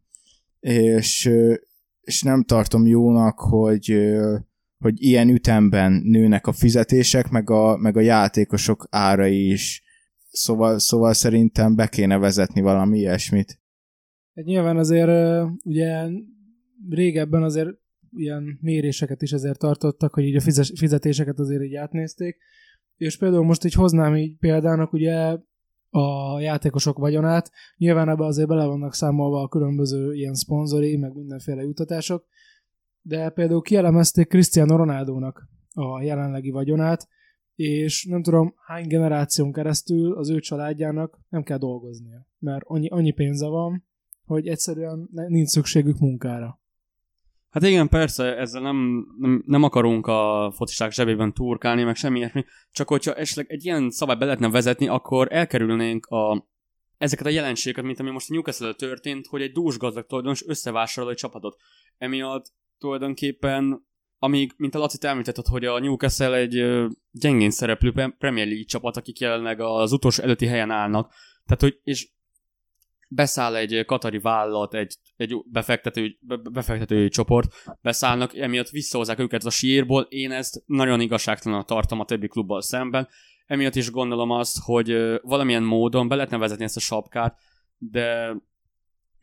és, 0.60 1.31
és 2.01 2.22
nem 2.22 2.43
tartom 2.43 2.88
jónak, 2.88 3.39
hogy, 3.39 4.12
hogy 4.81 5.03
ilyen 5.03 5.29
ütemben 5.29 5.91
nőnek 5.91 6.47
a 6.47 6.51
fizetések, 6.51 7.29
meg 7.29 7.50
a, 7.50 7.77
meg 7.77 7.97
a 7.97 8.01
játékosok 8.01 8.88
árai 8.89 9.51
is. 9.51 9.83
Szóval, 10.29 10.79
szóval 10.79 11.13
szerintem 11.13 11.75
be 11.75 11.88
kéne 11.88 12.17
vezetni 12.17 12.61
valami 12.61 12.97
ilyesmit. 12.97 13.59
Hát 14.35 14.45
nyilván 14.45 14.77
azért 14.77 15.45
ugye 15.63 16.07
régebben 16.89 17.43
azért 17.43 17.69
ilyen 18.11 18.57
méréseket 18.61 19.21
is 19.21 19.31
azért 19.31 19.59
tartottak, 19.59 20.13
hogy 20.13 20.23
így 20.23 20.35
a 20.35 20.65
fizetéseket 20.75 21.39
azért 21.39 21.63
így 21.63 21.75
átnézték, 21.75 22.38
és 22.95 23.17
például 23.17 23.45
most 23.45 23.65
így 23.65 23.73
hoznám 23.73 24.15
így 24.15 24.38
példának 24.38 24.93
ugye 24.93 25.38
a 25.89 26.39
játékosok 26.39 26.97
vagyonát, 26.97 27.51
nyilván 27.77 28.09
ebbe 28.09 28.25
azért 28.25 28.47
bele 28.47 28.65
vannak 28.65 28.93
számolva 28.93 29.41
a 29.41 29.47
különböző 29.47 30.13
ilyen 30.13 30.33
szponzori, 30.33 30.97
meg 30.97 31.13
mindenféle 31.13 31.61
jutatások, 31.61 32.25
de 33.01 33.29
például 33.29 33.62
kielemezték 33.62 34.27
Cristiano 34.27 34.75
Ronaldo-nak 34.75 35.48
a 35.74 36.01
jelenlegi 36.01 36.50
vagyonát, 36.50 37.08
és 37.55 38.05
nem 38.05 38.24
tudom 38.24 38.53
hány 38.65 38.88
generáción 38.88 39.51
keresztül 39.51 40.13
az 40.13 40.29
ő 40.29 40.39
családjának 40.39 41.20
nem 41.29 41.43
kell 41.43 41.58
dolgoznia, 41.58 42.27
mert 42.39 42.63
annyi, 42.65 42.89
annyi 42.89 43.12
pénze 43.12 43.48
van, 43.48 43.86
hogy 44.25 44.48
egyszerűen 44.48 45.10
nincs 45.12 45.50
szükségük 45.50 46.00
munkára. 46.00 46.60
Hát 47.50 47.63
igen, 47.63 47.89
persze, 47.89 48.38
ezzel 48.38 48.62
nem, 48.62 49.05
nem, 49.20 49.43
nem 49.46 49.63
akarunk 49.63 50.08
a 50.08 50.51
focisták 50.55 50.91
zsebében 50.91 51.34
turkálni, 51.34 51.84
meg 51.84 51.96
semmi 51.96 52.17
ilyesmi, 52.17 52.46
csak 52.72 52.88
hogyha 52.88 53.13
esetleg 53.13 53.46
egy 53.50 53.65
ilyen 53.65 53.89
szabály 53.89 54.15
be 54.15 54.25
lehetne 54.25 54.50
vezetni, 54.50 54.88
akkor 54.88 55.27
elkerülnénk 55.31 56.05
a, 56.05 56.48
ezeket 56.98 57.25
a 57.25 57.29
jelenségeket, 57.29 57.84
mint 57.84 58.00
ami 58.00 58.10
most 58.10 58.29
a 58.29 58.34
newcastle 58.34 58.74
történt, 58.74 59.27
hogy 59.27 59.41
egy 59.41 59.51
dúsgazdag 59.51 60.05
tulajdonos 60.05 60.48
összevásárol 60.48 61.12
egy 61.12 61.17
csapatot. 61.17 61.55
Emiatt 61.98 62.53
tulajdonképpen, 62.81 63.88
amíg, 64.17 64.53
mint 64.57 64.75
a 64.75 64.79
Laci 64.79 64.97
említetted, 65.01 65.45
hogy 65.45 65.65
a 65.65 65.79
Newcastle 65.79 66.35
egy 66.35 66.63
gyengén 67.11 67.51
szereplő 67.51 67.91
Premier 68.17 68.45
League 68.45 68.65
csapat, 68.65 68.97
akik 68.97 69.19
jelenleg 69.19 69.59
az 69.59 69.91
utolsó 69.91 70.23
előtti 70.23 70.45
helyen 70.45 70.71
állnak, 70.71 71.13
tehát, 71.45 71.61
hogy, 71.61 71.79
és 71.83 72.09
beszáll 73.07 73.55
egy 73.55 73.85
katari 73.85 74.19
vállalat, 74.19 74.73
egy, 74.73 74.95
egy 75.15 75.35
befektető, 75.45 76.17
befektetői 76.51 77.09
csoport, 77.09 77.53
beszállnak, 77.81 78.35
emiatt 78.38 78.69
visszahozzák 78.69 79.19
őket 79.19 79.43
a 79.43 79.50
sírból, 79.50 80.01
én 80.09 80.31
ezt 80.31 80.63
nagyon 80.65 81.01
igazságtalan 81.01 81.65
tartom 81.65 82.00
a 82.00 82.05
többi 82.05 82.27
klubbal 82.27 82.61
szemben, 82.61 83.07
emiatt 83.45 83.75
is 83.75 83.91
gondolom 83.91 84.29
azt, 84.29 84.57
hogy 84.63 85.19
valamilyen 85.21 85.63
módon 85.63 86.07
be 86.07 86.15
lehetne 86.15 86.38
vezetni 86.38 86.63
ezt 86.63 86.75
a 86.75 86.79
sapkát, 86.79 87.38
de 87.77 88.35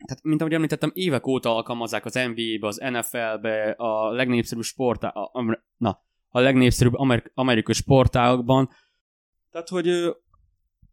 tehát, 0.05 0.23
mint 0.23 0.41
ahogy 0.41 0.53
említettem, 0.53 0.91
évek 0.93 1.27
óta 1.27 1.55
alkalmazzák 1.55 2.05
az 2.05 2.13
NBA-be, 2.13 2.67
az 2.67 2.77
NFL-be, 2.77 3.69
a 3.71 4.11
legnépszerűbb 4.11 4.63
sport, 4.63 5.03
a, 5.03 5.31
na, 5.77 6.01
a 6.29 6.39
legnépszerűbb 6.39 6.93
amer- 6.93 7.31
amerikai 7.33 7.73
sportágokban. 7.73 8.69
Tehát, 9.51 9.69
hogy 9.69 10.15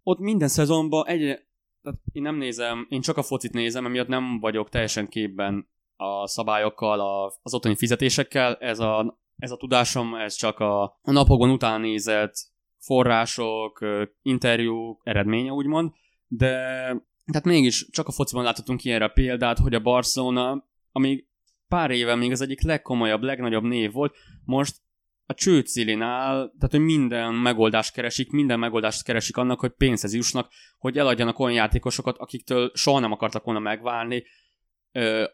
ott 0.02 0.18
minden 0.18 0.48
szezonban 0.48 1.06
egyre, 1.06 1.46
tehát 1.82 1.98
én 2.12 2.22
nem 2.22 2.36
nézem, 2.36 2.86
én 2.88 3.00
csak 3.00 3.16
a 3.16 3.22
focit 3.22 3.52
nézem, 3.52 3.84
emiatt 3.86 4.08
nem 4.08 4.40
vagyok 4.40 4.68
teljesen 4.68 5.08
képben 5.08 5.68
a 5.96 6.26
szabályokkal, 6.26 7.00
a, 7.00 7.32
az 7.42 7.54
otthoni 7.54 7.76
fizetésekkel. 7.76 8.56
Ez 8.56 8.78
a, 8.78 9.18
ez 9.38 9.50
a 9.50 9.56
tudásom, 9.56 10.14
ez 10.14 10.34
csak 10.34 10.58
a, 10.58 10.82
a 10.82 11.12
napokon 11.12 11.50
után 11.50 11.80
nézett 11.80 12.34
források, 12.78 13.84
interjúk 14.22 15.00
eredménye, 15.04 15.50
úgymond, 15.50 15.92
de 16.28 17.06
tehát 17.26 17.44
mégis 17.44 17.88
csak 17.90 18.08
a 18.08 18.12
fociban 18.12 18.44
láthatunk 18.44 18.84
ilyenre 18.84 19.04
a 19.04 19.08
példát, 19.08 19.58
hogy 19.58 19.74
a 19.74 19.80
Barcelona, 19.80 20.64
amíg 20.92 21.26
pár 21.68 21.90
éve 21.90 22.14
még 22.14 22.30
az 22.30 22.40
egyik 22.40 22.62
legkomolyabb, 22.62 23.22
legnagyobb 23.22 23.62
név 23.62 23.92
volt, 23.92 24.16
most 24.44 24.76
a 25.26 25.34
csőcélén 25.34 26.02
áll, 26.02 26.52
tehát 26.58 26.70
hogy 26.70 26.80
minden 26.80 27.34
megoldást 27.34 27.92
keresik, 27.92 28.30
minden 28.30 28.58
megoldást 28.58 29.04
keresik 29.04 29.36
annak, 29.36 29.60
hogy 29.60 29.72
pénzhez 29.72 30.14
jussanak, 30.14 30.50
hogy 30.78 30.98
eladjanak 30.98 31.38
olyan 31.38 31.54
játékosokat, 31.54 32.18
akiktől 32.18 32.70
soha 32.74 32.98
nem 32.98 33.12
akartak 33.12 33.44
volna 33.44 33.60
megválni, 33.60 34.24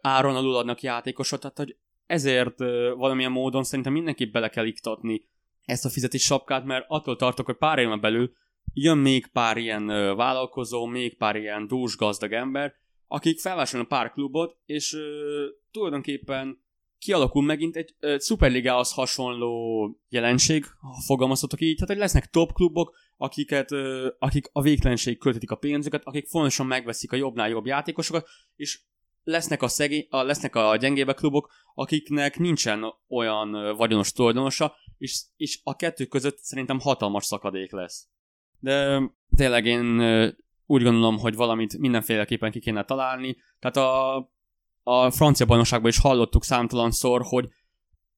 áron 0.01 0.37
alul 0.37 0.57
adnak 0.57 0.83
játékosot, 0.83 1.41
tehát 1.41 1.59
hogy 1.59 1.77
ezért 2.07 2.59
valamilyen 2.97 3.33
módon 3.33 3.65
szerintem 3.65 3.93
mindenképp 3.93 4.33
bele 4.33 4.49
kell 4.49 4.67
iktatni 4.67 5.29
ezt 5.65 5.85
a 5.85 5.91
fizetés 5.91 6.23
sapkát, 6.23 6.65
mert 6.65 6.85
attól 6.89 7.17
tartok, 7.17 7.47
hogy 7.47 7.57
pár 7.57 7.79
éven 7.79 8.01
belül 8.01 8.33
jön 8.73 8.99
még 8.99 9.27
pár 9.27 9.57
ilyen 9.57 9.87
vállalkozó, 10.17 10.85
még 10.85 11.17
pár 11.17 11.37
ilyen 11.37 11.67
dús 11.67 11.97
gazdag 11.97 12.33
ember, 12.33 12.75
akik 13.07 13.41
felvásárolnak 13.41 13.89
pár 13.89 14.13
klubot, 14.13 14.57
és 14.65 14.97
tulajdonképpen 15.71 16.61
kialakul 16.99 17.43
megint 17.43 17.77
egy 17.77 17.95
uh, 18.01 18.19
szuperligához 18.19 18.93
hasonló 18.93 19.89
jelenség, 20.09 20.65
ha 20.65 21.03
fogalmazhatok 21.07 21.61
így, 21.61 21.75
tehát 21.75 21.91
hogy 21.91 21.99
lesznek 21.99 22.31
top 22.31 22.53
klubok, 22.53 22.97
akiket, 23.17 23.69
akik 24.19 24.49
a 24.53 24.63
végtelenség 24.63 25.19
költetik 25.19 25.51
a 25.51 25.57
pénzüket, 25.57 26.05
akik 26.05 26.27
fontosan 26.27 26.67
megveszik 26.67 27.13
a 27.13 27.17
jobbnál 27.17 27.49
jobb 27.49 27.67
játékosokat, 27.67 28.29
és 28.57 28.81
lesznek 29.25 29.63
a, 29.63 29.69
szegény, 29.69 30.07
a, 30.11 30.23
lesznek 30.23 30.55
a 30.57 30.77
gyengébe 30.77 31.13
klubok, 31.13 31.53
akiknek 31.75 32.39
nincsen 32.39 32.85
olyan 33.09 33.77
vagyonos 33.77 34.13
tulajdonosa, 34.13 34.75
és, 34.99 35.23
és 35.37 35.61
a 35.63 35.77
kettő 35.77 36.05
között 36.05 36.39
szerintem 36.39 36.81
hatalmas 36.81 37.25
szakadék 37.25 37.73
lesz. 37.73 38.09
De 38.63 39.01
tényleg 39.37 39.67
én 39.67 40.01
úgy 40.67 40.83
gondolom, 40.83 41.19
hogy 41.19 41.35
valamit 41.35 41.79
mindenféleképpen 41.79 42.51
ki 42.51 42.61
kéne 42.61 42.85
találni. 42.85 43.37
Tehát 43.59 43.77
a 43.77 44.31
a 44.83 45.11
francia 45.11 45.47
bajnokságban 45.47 45.91
is 45.91 45.99
hallottuk 45.99 46.45
számtalanszor, 46.45 47.23
hogy 47.25 47.49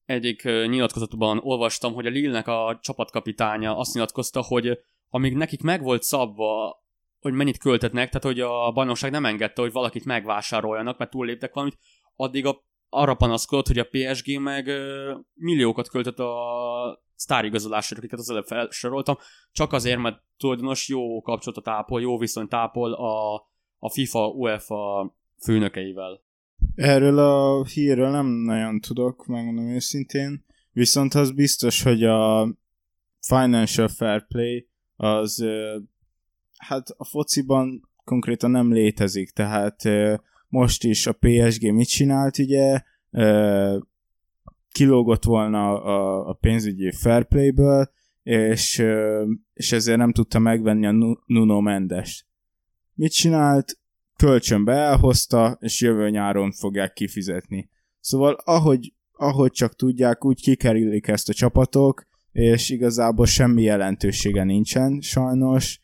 egyik 0.05 0.43
nyilatkozatban 0.43 1.39
olvastam, 1.43 1.93
hogy 1.93 2.05
a 2.05 2.09
Lille-nek 2.09 2.47
a 2.47 2.79
csapatkapitánya 2.81 3.77
azt 3.77 3.93
nyilatkozta, 3.93 4.41
hogy 4.41 4.79
amíg 5.09 5.35
nekik 5.35 5.61
meg 5.61 5.81
volt 5.81 6.03
szabva, 6.03 6.83
hogy 7.19 7.33
mennyit 7.33 7.57
költetnek, 7.57 8.09
tehát 8.09 8.23
hogy 8.23 8.39
a 8.39 8.71
bajnokság 8.71 9.11
nem 9.11 9.25
engedte, 9.25 9.61
hogy 9.61 9.71
valakit 9.71 10.05
megvásároljanak, 10.05 10.97
mert 10.97 11.11
túlléptek 11.11 11.53
valamit, 11.53 11.77
addig 12.15 12.45
a, 12.45 12.63
arra 12.89 13.13
panaszkodott, 13.13 13.67
hogy 13.67 13.79
a 13.79 13.87
PSG 13.91 14.39
meg 14.39 14.71
milliókat 15.33 15.89
költött 15.89 16.19
a 16.19 17.03
sztárigazolásra, 17.15 17.97
akiket 17.97 18.19
az 18.19 18.29
előbb 18.29 18.45
felsoroltam, 18.45 19.17
csak 19.51 19.73
azért, 19.73 19.99
mert 19.99 20.21
tulajdonos 20.37 20.89
jó 20.89 21.21
kapcsolatot 21.21 21.67
ápol, 21.67 22.01
jó 22.01 22.17
viszonyt 22.17 22.53
ápol 22.53 22.93
a, 22.93 23.35
a 23.79 23.89
FIFA, 23.89 24.27
UEFA 24.27 25.15
főnökeivel. 25.41 26.23
Erről 26.75 27.19
a 27.19 27.65
hírről 27.65 28.09
nem 28.09 28.25
nagyon 28.25 28.79
tudok, 28.79 29.25
megmondom 29.25 29.69
őszintén, 29.69 30.45
viszont 30.71 31.13
az 31.13 31.31
biztos, 31.31 31.83
hogy 31.83 32.03
a 32.03 32.53
financial 33.19 33.87
fair 33.87 34.27
play 34.27 34.67
az 34.95 35.45
hát 36.57 36.89
a 36.97 37.05
fociban 37.05 37.89
konkrétan 38.03 38.51
nem 38.51 38.73
létezik, 38.73 39.29
tehát 39.29 39.81
most 40.47 40.83
is 40.83 41.07
a 41.07 41.17
PSG 41.19 41.73
mit 41.73 41.87
csinált, 41.87 42.37
ugye 42.37 42.81
kilógott 44.75 45.23
volna 45.23 45.81
a, 45.83 46.27
a 46.29 46.33
pénzügyi 46.33 46.91
fair 46.91 47.23
playből, 47.23 47.89
és, 48.23 48.83
és 49.53 49.71
ezért 49.71 49.97
nem 49.97 50.11
tudta 50.11 50.39
megvenni 50.39 50.85
a 50.85 51.17
Nuno 51.25 51.61
Mendes. 51.61 52.27
Mit 52.93 53.11
csinált? 53.11 53.79
kölcsönbe 54.15 54.73
elhozta, 54.73 55.57
és 55.59 55.81
jövő 55.81 56.09
nyáron 56.09 56.51
fogják 56.51 56.93
kifizetni. 56.93 57.69
Szóval 57.99 58.37
ahogy, 58.43 58.93
ahogy 59.11 59.51
csak 59.51 59.75
tudják, 59.75 60.25
úgy 60.25 60.41
kikerülik 60.41 61.07
ezt 61.07 61.29
a 61.29 61.33
csapatok, 61.33 62.07
és 62.31 62.69
igazából 62.69 63.25
semmi 63.25 63.61
jelentősége 63.61 64.43
nincsen, 64.43 65.01
sajnos. 65.01 65.79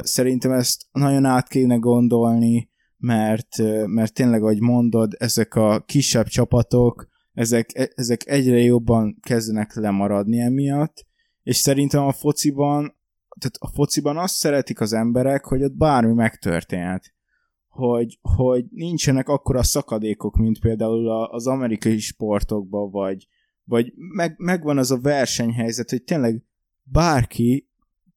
Szerintem 0.00 0.52
ezt 0.52 0.82
nagyon 0.92 1.24
át 1.24 1.48
kéne 1.48 1.76
gondolni, 1.76 2.70
mert, 2.96 3.56
mert 3.86 4.14
tényleg, 4.14 4.42
ahogy 4.42 4.60
mondod, 4.60 5.14
ezek 5.18 5.54
a 5.54 5.80
kisebb 5.86 6.26
csapatok, 6.26 7.07
ezek, 7.38 7.70
e, 7.74 7.90
ezek 7.94 8.26
egyre 8.26 8.58
jobban 8.58 9.18
kezdenek 9.20 9.74
lemaradni 9.74 10.40
emiatt, 10.40 11.06
és 11.42 11.56
szerintem 11.56 12.02
a 12.02 12.12
fociban, 12.12 12.96
tehát 13.38 13.56
a 13.58 13.68
fociban 13.68 14.16
azt 14.16 14.34
szeretik 14.34 14.80
az 14.80 14.92
emberek, 14.92 15.44
hogy 15.44 15.62
ott 15.62 15.76
bármi 15.76 16.12
megtörténhet. 16.12 17.14
Hogy, 17.68 18.18
hogy 18.22 18.64
nincsenek 18.70 19.28
akkora 19.28 19.62
szakadékok, 19.62 20.36
mint 20.36 20.60
például 20.60 21.10
az 21.10 21.46
amerikai 21.46 21.98
sportokban, 21.98 22.90
vagy, 22.90 23.28
vagy 23.64 23.92
meg, 23.96 24.34
megvan 24.36 24.78
az 24.78 24.90
a 24.90 25.00
versenyhelyzet, 25.00 25.90
hogy 25.90 26.02
tényleg 26.02 26.42
bárki, 26.82 27.68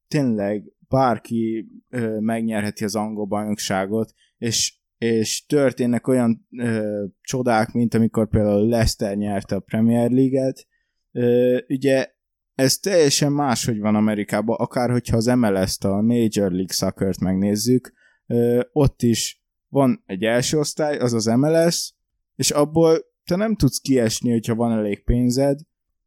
tényleg 0.07 0.71
bárki 0.87 1.67
ö, 1.89 2.19
megnyerheti 2.19 2.83
az 2.83 2.95
angol 2.95 3.25
bajnokságot, 3.25 4.13
és, 4.37 4.80
és 5.01 5.45
történnek 5.45 6.07
olyan 6.07 6.47
ö, 6.57 7.03
csodák, 7.21 7.71
mint 7.71 7.93
amikor 7.93 8.27
például 8.27 8.67
Leicester 8.67 9.15
nyerte 9.15 9.55
a 9.55 9.59
Premier 9.59 10.11
League-et, 10.11 10.67
ö, 11.11 11.57
ugye 11.67 12.11
ez 12.55 12.77
teljesen 12.77 13.31
máshogy 13.31 13.79
van 13.79 13.95
Amerikában, 13.95 14.55
akár 14.59 14.89
hogyha 14.89 15.17
az 15.17 15.25
MLS-t, 15.25 15.83
a 15.83 16.01
Major 16.01 16.51
League 16.51 16.73
Soccer-t 16.73 17.19
megnézzük, 17.19 17.93
ö, 18.27 18.61
ott 18.71 19.01
is 19.01 19.43
van 19.67 20.03
egy 20.05 20.23
első 20.23 20.57
osztály, 20.57 20.97
az 20.97 21.13
az 21.13 21.25
MLS, 21.25 21.93
és 22.35 22.51
abból 22.51 22.97
te 23.25 23.35
nem 23.35 23.55
tudsz 23.55 23.77
kiesni, 23.77 24.31
hogyha 24.31 24.55
van 24.55 24.71
elég 24.71 25.03
pénzed. 25.03 25.59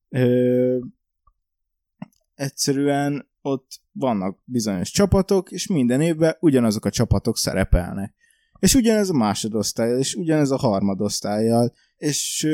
Ö, 0.08 0.78
egyszerűen 2.34 3.30
ott 3.40 3.80
vannak 3.92 4.38
bizonyos 4.44 4.90
csapatok, 4.90 5.50
és 5.50 5.66
minden 5.66 6.00
évben 6.00 6.36
ugyanazok 6.40 6.84
a 6.84 6.90
csapatok 6.90 7.36
szerepelnek. 7.36 8.14
És 8.64 8.74
ugyanez 8.74 9.10
a 9.10 9.14
másodosztályjal, 9.14 9.98
és 9.98 10.14
ugyanez 10.14 10.50
a 10.50 10.56
harmadosztályjal, 10.56 11.72
és 11.96 12.46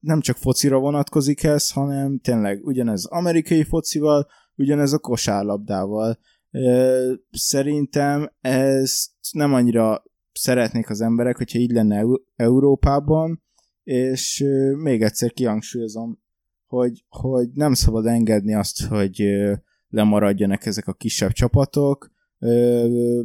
nem 0.00 0.20
csak 0.20 0.36
focira 0.36 0.78
vonatkozik 0.78 1.42
ez, 1.42 1.70
hanem 1.70 2.18
tényleg 2.18 2.64
ugyanez 2.64 3.04
amerikai 3.04 3.64
focival, 3.64 4.26
ugyanez 4.54 4.92
a 4.92 4.98
kosárlabdával. 4.98 6.18
Szerintem 7.30 8.32
ezt 8.40 9.10
nem 9.32 9.54
annyira 9.54 10.02
szeretnék 10.32 10.90
az 10.90 11.00
emberek, 11.00 11.36
hogyha 11.36 11.58
így 11.58 11.72
lenne 11.72 12.04
Európában, 12.36 13.42
és 13.82 14.44
még 14.76 15.02
egyszer 15.02 15.32
kihangsúlyozom, 15.32 16.18
hogy, 16.66 17.04
hogy 17.08 17.48
nem 17.54 17.74
szabad 17.74 18.06
engedni 18.06 18.54
azt, 18.54 18.82
hogy 18.82 19.22
lemaradjanak 19.88 20.66
ezek 20.66 20.86
a 20.86 20.92
kisebb 20.92 21.32
csapatok, 21.32 22.16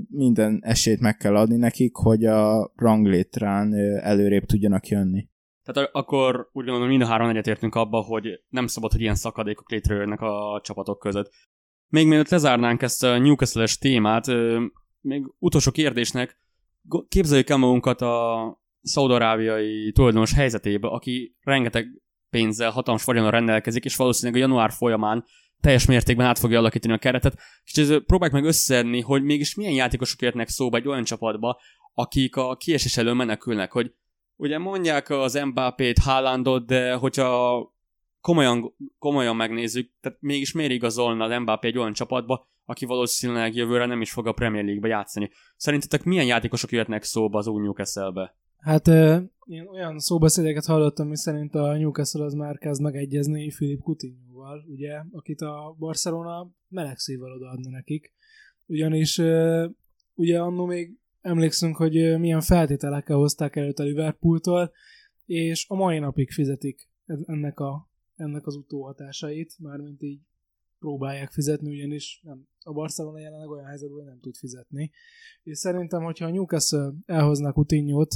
minden 0.08 0.60
esélyt 0.62 1.00
meg 1.00 1.17
kell 1.17 1.36
adni 1.36 1.55
nekik, 1.55 1.96
hogy 1.96 2.25
a 2.25 2.72
ranglétrán 2.75 3.74
előrébb 4.00 4.46
tudjanak 4.46 4.88
jönni. 4.88 5.27
Tehát 5.63 5.89
akkor 5.93 6.50
úgy 6.51 6.65
gondolom, 6.65 6.88
mind 6.89 7.01
a 7.01 7.05
három 7.05 7.29
egyetértünk 7.29 7.75
abba, 7.75 8.01
hogy 8.01 8.43
nem 8.50 8.67
szabad, 8.67 8.91
hogy 8.91 9.01
ilyen 9.01 9.15
szakadékok 9.15 9.70
létrejönnek 9.70 10.22
a 10.22 10.62
csapatok 10.63 11.00
között. 11.00 11.32
Még 11.88 12.08
mielőtt 12.08 12.29
lezárnánk 12.29 12.82
ezt 12.82 13.03
a 13.03 13.17
Newcastle-es 13.17 13.77
témát, 13.77 14.25
még 15.01 15.34
utolsó 15.39 15.72
kérdésnek, 15.72 16.41
képzeljük 17.08 17.50
el 17.50 17.58
magunkat 17.58 18.01
a 18.01 18.62
szaudarábiai 18.82 19.91
tulajdonos 19.91 20.34
helyzetébe, 20.34 20.88
aki 20.88 21.36
rengeteg 21.41 21.88
pénzzel, 22.29 22.72
hatalmas 22.72 23.03
vagyonra 23.03 23.29
rendelkezik, 23.29 23.86
és 23.86 23.96
valószínűleg 23.96 24.41
a 24.41 24.46
január 24.46 24.72
folyamán 24.72 25.25
teljes 25.63 25.86
mértékben 25.86 26.25
át 26.25 26.39
fogja 26.39 26.60
alakítani 26.60 26.93
a 26.93 26.98
keretet, 26.98 27.38
és 27.63 27.98
próbáljuk 28.05 28.38
meg 28.38 28.46
összedni, 28.46 29.01
hogy 29.01 29.24
mégis 29.24 29.55
milyen 29.55 29.74
játékosok 29.74 30.22
érnek 30.22 30.48
szóba 30.48 30.77
egy 30.77 30.88
olyan 30.88 31.03
csapatba, 31.03 31.60
akik 31.93 32.36
a 32.36 32.55
kiesés 32.55 32.98
elől 32.98 33.13
menekülnek, 33.13 33.72
hogy 33.72 33.93
ugye 34.36 34.58
mondják 34.58 35.10
az 35.10 35.39
Mbappét, 35.46 35.98
Haalandot, 35.98 36.65
de 36.65 36.93
hogyha 36.93 37.74
komolyan, 38.22 38.75
komolyan 39.00 39.36
megnézzük, 39.36 39.91
tehát 40.01 40.17
mégis 40.22 40.51
miért 40.51 40.72
igazolna 40.72 41.24
az 41.25 41.39
Mbappé 41.41 41.67
egy 41.67 41.77
olyan 41.77 41.93
csapatba, 41.93 42.48
aki 42.65 42.86
valószínűleg 42.86 43.55
jövőre 43.55 43.86
nem 43.86 44.01
is 44.01 44.12
fog 44.12 44.27
a 44.27 44.32
Premier 44.32 44.63
League-be 44.63 44.88
játszani. 44.88 45.29
Szerintetek 45.58 46.03
milyen 46.03 46.25
játékosok 46.25 46.72
jöhetnek 46.72 47.03
szóba 47.03 47.38
az 47.38 47.48
új 47.48 47.62
Newcastle-be? 47.62 48.36
Hát 48.60 48.88
én 49.46 49.67
olyan 49.72 50.00
szóbeszédeket 50.00 50.65
hallottam, 50.65 51.08
mi 51.08 51.17
szerint 51.17 51.55
a 51.55 51.77
Newcastle 51.77 52.24
az 52.24 52.34
már 52.34 52.58
kezd 52.58 52.82
megegyezni 52.82 53.51
Filip 53.51 53.82
Coutinho-val, 54.43 54.63
ugye, 54.67 55.03
akit 55.12 55.41
a 55.41 55.75
Barcelona 55.79 56.51
meleg 56.67 56.97
szívvel 56.97 57.31
odaadna 57.31 57.69
nekik. 57.69 58.13
Ugyanis 58.65 59.17
ugye 60.13 60.41
annó 60.41 60.65
még 60.65 60.97
emlékszünk, 61.21 61.75
hogy 61.75 62.19
milyen 62.19 62.41
feltételekkel 62.41 63.17
hozták 63.17 63.55
előtt 63.55 63.79
a 63.79 63.83
Liverpooltól, 63.83 64.71
és 65.25 65.65
a 65.69 65.75
mai 65.75 66.00
napig 66.00 66.31
fizetik 66.31 66.89
ennek, 67.25 67.59
a, 67.59 67.89
ennek 68.15 68.47
az 68.47 68.55
utóhatásait, 68.55 69.55
mármint 69.59 70.01
így 70.01 70.21
próbálják 70.79 71.31
fizetni, 71.31 71.69
ugyanis 71.69 72.21
nem, 72.23 72.47
a 72.63 72.73
Barcelona 72.73 73.19
jelenleg 73.19 73.50
olyan 73.50 73.65
helyzetben, 73.65 73.97
hogy 73.97 74.08
nem 74.08 74.19
tud 74.19 74.36
fizetni. 74.36 74.91
És 75.43 75.58
szerintem, 75.58 76.03
hogyha 76.03 76.25
a 76.25 76.29
Newcastle 76.29 76.93
elhoznak 77.06 77.53
Coutinho-t, 77.53 78.15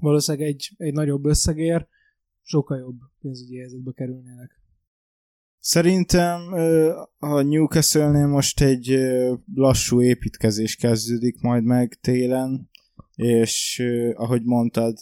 valószínűleg 0.00 0.48
egy, 0.48 0.70
egy 0.76 0.92
nagyobb 0.92 1.24
összegér, 1.24 1.88
sokkal 2.42 2.78
jobb 2.78 3.00
pénzügyi 3.20 3.58
helyzetbe 3.58 3.92
kerülnének. 3.92 4.61
Szerintem 5.64 6.52
a 7.18 7.40
Newcastle-nél 7.40 8.26
most 8.26 8.60
egy 8.60 8.98
lassú 9.54 10.02
építkezés 10.02 10.76
kezdődik 10.76 11.40
majd 11.40 11.64
meg 11.64 11.98
télen, 12.00 12.70
és 13.14 13.82
ahogy 14.14 14.42
mondtad, 14.44 14.98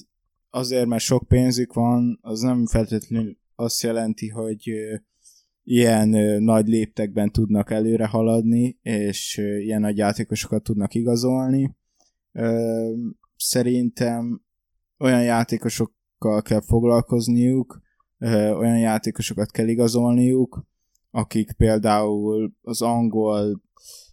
azért, 0.51 0.87
mert 0.87 1.03
sok 1.03 1.29
pénzük 1.29 1.73
van, 1.73 2.19
az 2.23 2.41
nem 2.41 2.67
feltétlenül 2.67 3.37
azt 3.55 3.83
jelenti, 3.83 4.29
hogy 4.29 4.71
ilyen 5.63 6.09
nagy 6.43 6.67
léptekben 6.69 7.31
tudnak 7.31 7.71
előre 7.71 8.07
haladni, 8.07 8.79
és 8.83 9.37
ilyen 9.37 9.81
nagy 9.81 9.97
játékosokat 9.97 10.63
tudnak 10.63 10.95
igazolni. 10.95 11.77
Szerintem 13.37 14.43
olyan 14.99 15.23
játékosokkal 15.23 16.43
kell 16.43 16.61
foglalkozniuk, 16.61 17.89
olyan 18.29 18.79
játékosokat 18.79 19.51
kell 19.51 19.69
igazolniuk, 19.69 20.67
akik 21.11 21.53
például 21.53 22.53
az 22.63 22.83
angol 22.83 23.63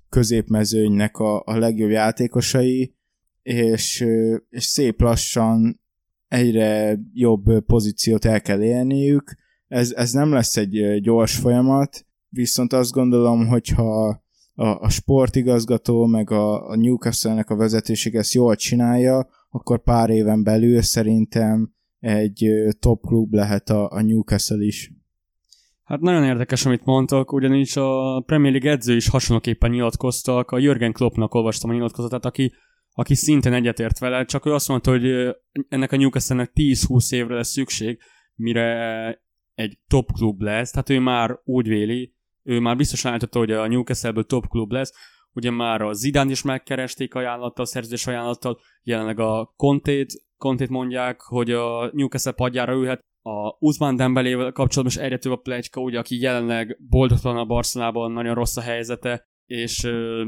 középmezőnynek 0.10 1.18
a, 1.18 1.44
a 1.46 1.58
legjobb 1.58 1.90
játékosai, 1.90 2.96
és, 3.42 4.06
és 4.50 4.64
szép 4.64 5.02
lassan 5.02 5.82
egyre 6.28 7.00
jobb 7.14 7.66
pozíciót 7.66 8.26
el 8.26 8.42
kell 8.42 8.62
élniük. 8.62 9.36
Ez, 9.68 9.92
ez 9.92 10.12
nem 10.12 10.32
lesz 10.32 10.58
egy 10.58 11.02
gyors 11.02 11.36
folyamat, 11.36 12.06
viszont 12.30 12.74
azt 12.74 12.92
gondolom, 12.92 13.48
hogyha 13.48 14.22
a, 14.54 14.66
a 14.66 14.90
sportigazgató 14.90 16.06
meg 16.06 16.32
a, 16.32 16.70
a 16.70 16.76
Newcastle-nek 16.76 17.50
a 17.50 17.56
vezetőség 17.56 18.16
ezt 18.16 18.34
jól 18.34 18.56
csinálja, 18.56 19.28
akkor 19.50 19.84
pár 19.84 20.10
éven 20.10 20.44
belül 20.44 20.82
szerintem 20.82 21.76
egy 22.00 22.50
top 22.80 23.02
klub 23.02 23.34
lehet 23.34 23.70
a, 23.70 23.92
a 23.92 24.02
Newcastle 24.02 24.64
is. 24.64 24.92
Hát 25.84 26.00
nagyon 26.00 26.24
érdekes, 26.24 26.66
amit 26.66 26.86
mondtak, 26.86 27.32
ugyanis 27.32 27.76
a 27.76 28.24
Premier 28.26 28.52
League 28.52 28.72
edző 28.72 28.96
is 28.96 29.08
hasonlóképpen 29.08 29.70
nyilatkoztak. 29.70 30.52
A 30.52 30.58
Jürgen 30.58 30.92
Kloppnak 30.92 31.34
olvastam 31.34 31.70
a 31.70 31.74
nyilatkozatát, 31.74 32.26
aki, 32.26 32.54
aki 32.92 33.16
szintén 33.16 33.54
egyetért 33.54 34.00
vele, 34.00 34.26
csak 34.26 34.46
ő 34.46 34.54
azt 34.54 34.68
mondta, 34.68 34.92
hogy 34.92 35.36
ennek 35.70 35.92
a 35.92 35.98
Newcastle-nek 35.98 36.52
10-20 36.56 37.14
évre 37.14 37.36
lesz 37.36 37.52
szükség, 37.52 38.00
mire 38.36 39.22
egy 39.54 39.78
top 39.88 40.12
klub 40.12 40.42
lesz, 40.42 40.72
tehát 40.72 40.90
ő 40.90 41.00
már 41.00 41.40
úgy 41.44 41.68
véli, 41.68 42.16
ő 42.44 42.60
már 42.60 42.76
biztosan 42.76 43.12
állította, 43.12 43.40
hogy 43.40 43.52
a 43.52 43.68
Newcastle-ből 43.68 44.26
top 44.26 44.48
klub 44.48 44.72
lesz, 44.72 44.94
ugye 45.34 45.52
már 45.52 45.82
a 45.82 45.94
Zidán 45.94 46.30
is 46.30 46.42
megkeresték 46.42 47.16
ajánlattal, 47.16 47.66
szerződés 47.66 48.08
ajánlattal, 48.08 48.60
jelenleg 48.84 49.20
a 49.20 49.54
Contét, 49.56 50.14
Contét 50.38 50.70
mondják, 50.70 51.22
hogy 51.22 51.52
a 51.52 51.90
Newcastle 51.94 52.32
padjára 52.32 52.74
ülhet, 52.74 53.00
a 53.22 53.56
Uzman 53.60 53.96
Dembelével 53.96 54.52
kapcsolatban 54.52 54.98
is 54.98 55.06
egyre 55.06 55.18
több 55.18 55.32
a 55.32 55.36
plegyka, 55.36 55.82
ugye, 55.82 56.00
aki 56.00 56.22
jelenleg 56.22 56.78
boldogtalan 56.90 57.38
a 57.38 57.46
Barcelonában, 57.46 58.12
nagyon 58.12 58.36
rossz 58.36 58.58
a 58.58 58.62
helyzete, 58.62 59.28
és 59.46 59.84
ö, 59.84 60.26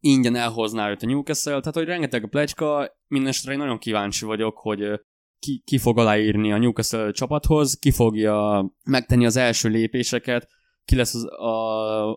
ingyen 0.00 0.36
elhozná 0.36 0.90
őt 0.90 1.02
a 1.02 1.06
Newcastle, 1.06 1.60
tehát 1.60 1.74
hogy 1.74 1.84
rengeteg 1.84 2.24
a 2.24 2.28
plegyka, 2.28 2.96
mindenesetre 3.06 3.56
nagyon 3.56 3.78
kíváncsi 3.78 4.24
vagyok, 4.24 4.58
hogy 4.58 5.00
ki, 5.38 5.62
ki 5.64 5.78
fog 5.78 5.98
aláírni 5.98 6.52
a 6.52 6.58
Newcastle 6.58 7.10
csapathoz, 7.10 7.78
ki 7.78 7.90
fogja 7.90 8.66
megtenni 8.84 9.26
az 9.26 9.36
első 9.36 9.68
lépéseket, 9.68 10.48
ki 10.84 10.96
lesz 10.96 11.14
az, 11.14 11.24
a, 11.24 12.12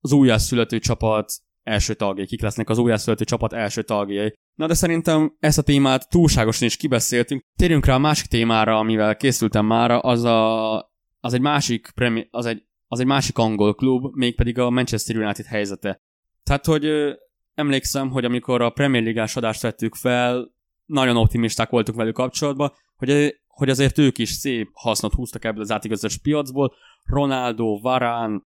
az 0.00 0.12
újjászülető 0.12 0.78
csapat 0.78 1.32
első 1.62 1.94
tagjai, 1.94 2.26
kik 2.26 2.42
lesznek 2.42 2.68
az 2.68 2.78
újjászülető 2.78 3.24
csapat 3.24 3.52
első 3.52 3.82
tagjai. 3.82 4.32
Na 4.54 4.66
de 4.66 4.74
szerintem 4.74 5.36
ezt 5.38 5.58
a 5.58 5.62
témát 5.62 6.08
túlságosan 6.08 6.66
is 6.66 6.76
kibeszéltünk. 6.76 7.42
Térjünk 7.58 7.86
rá 7.86 7.94
a 7.94 7.98
másik 7.98 8.26
témára, 8.26 8.78
amivel 8.78 9.16
készültem 9.16 9.66
már, 9.66 9.90
az, 9.90 10.24
a, 10.24 10.74
az 11.20 11.32
egy 11.32 11.40
másik 11.40 11.90
premi, 11.94 12.26
az 12.30 12.46
egy, 12.46 12.62
az 12.86 13.00
egy 13.00 13.06
másik 13.06 13.38
angol 13.38 13.74
klub, 13.74 14.14
mégpedig 14.14 14.58
a 14.58 14.70
Manchester 14.70 15.16
United 15.16 15.46
helyzete. 15.46 16.00
Tehát, 16.42 16.66
hogy 16.66 16.84
ö, 16.84 17.12
emlékszem, 17.54 18.10
hogy 18.10 18.24
amikor 18.24 18.62
a 18.62 18.70
Premier 18.70 19.02
League-ás 19.02 19.36
adást 19.36 19.62
vettük 19.62 19.94
fel, 19.94 20.54
nagyon 20.84 21.16
optimisták 21.16 21.70
voltunk 21.70 21.98
velük 21.98 22.14
kapcsolatban, 22.14 22.72
hogy, 22.96 23.34
hogy 23.46 23.70
azért 23.70 23.98
ők 23.98 24.18
is 24.18 24.28
szép 24.28 24.70
hasznot 24.72 25.14
húztak 25.14 25.44
ebből 25.44 25.62
az 25.62 25.70
átigazás 25.70 26.18
piacból. 26.18 26.74
Ronaldo, 27.04 27.80
Varane, 27.80 28.40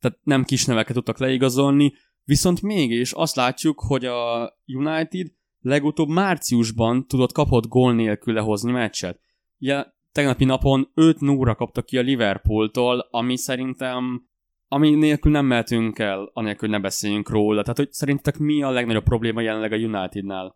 tehát 0.00 0.18
nem 0.22 0.44
kis 0.44 0.64
neveket 0.64 0.94
tudtak 0.94 1.18
leigazolni, 1.18 1.92
Viszont 2.28 2.62
mégis 2.62 3.12
azt 3.12 3.36
látjuk, 3.36 3.80
hogy 3.80 4.04
a 4.04 4.52
United 4.66 5.26
legutóbb 5.60 6.08
márciusban 6.08 7.06
tudott 7.06 7.32
kapott 7.32 7.66
gól 7.66 7.94
nélkül 7.94 8.34
lehozni 8.34 8.72
meccset. 8.72 9.20
Ja, 9.58 9.94
tegnapi 10.12 10.44
napon 10.44 10.90
5 10.94 11.20
0 11.20 11.54
kaptak 11.54 11.84
ki 11.84 11.98
a 11.98 12.00
Liverpooltól, 12.00 13.08
ami 13.10 13.36
szerintem 13.36 14.26
ami 14.68 14.94
nélkül 14.94 15.32
nem 15.32 15.46
mehetünk 15.46 15.98
el, 15.98 16.30
anélkül 16.32 16.68
ne 16.68 16.80
beszéljünk 16.80 17.30
róla. 17.30 17.60
Tehát, 17.60 17.76
hogy 17.76 17.92
szerintetek 17.92 18.38
mi 18.38 18.62
a 18.62 18.70
legnagyobb 18.70 19.04
probléma 19.04 19.40
jelenleg 19.40 19.72
a 19.72 19.76
Unitednál? 19.76 20.54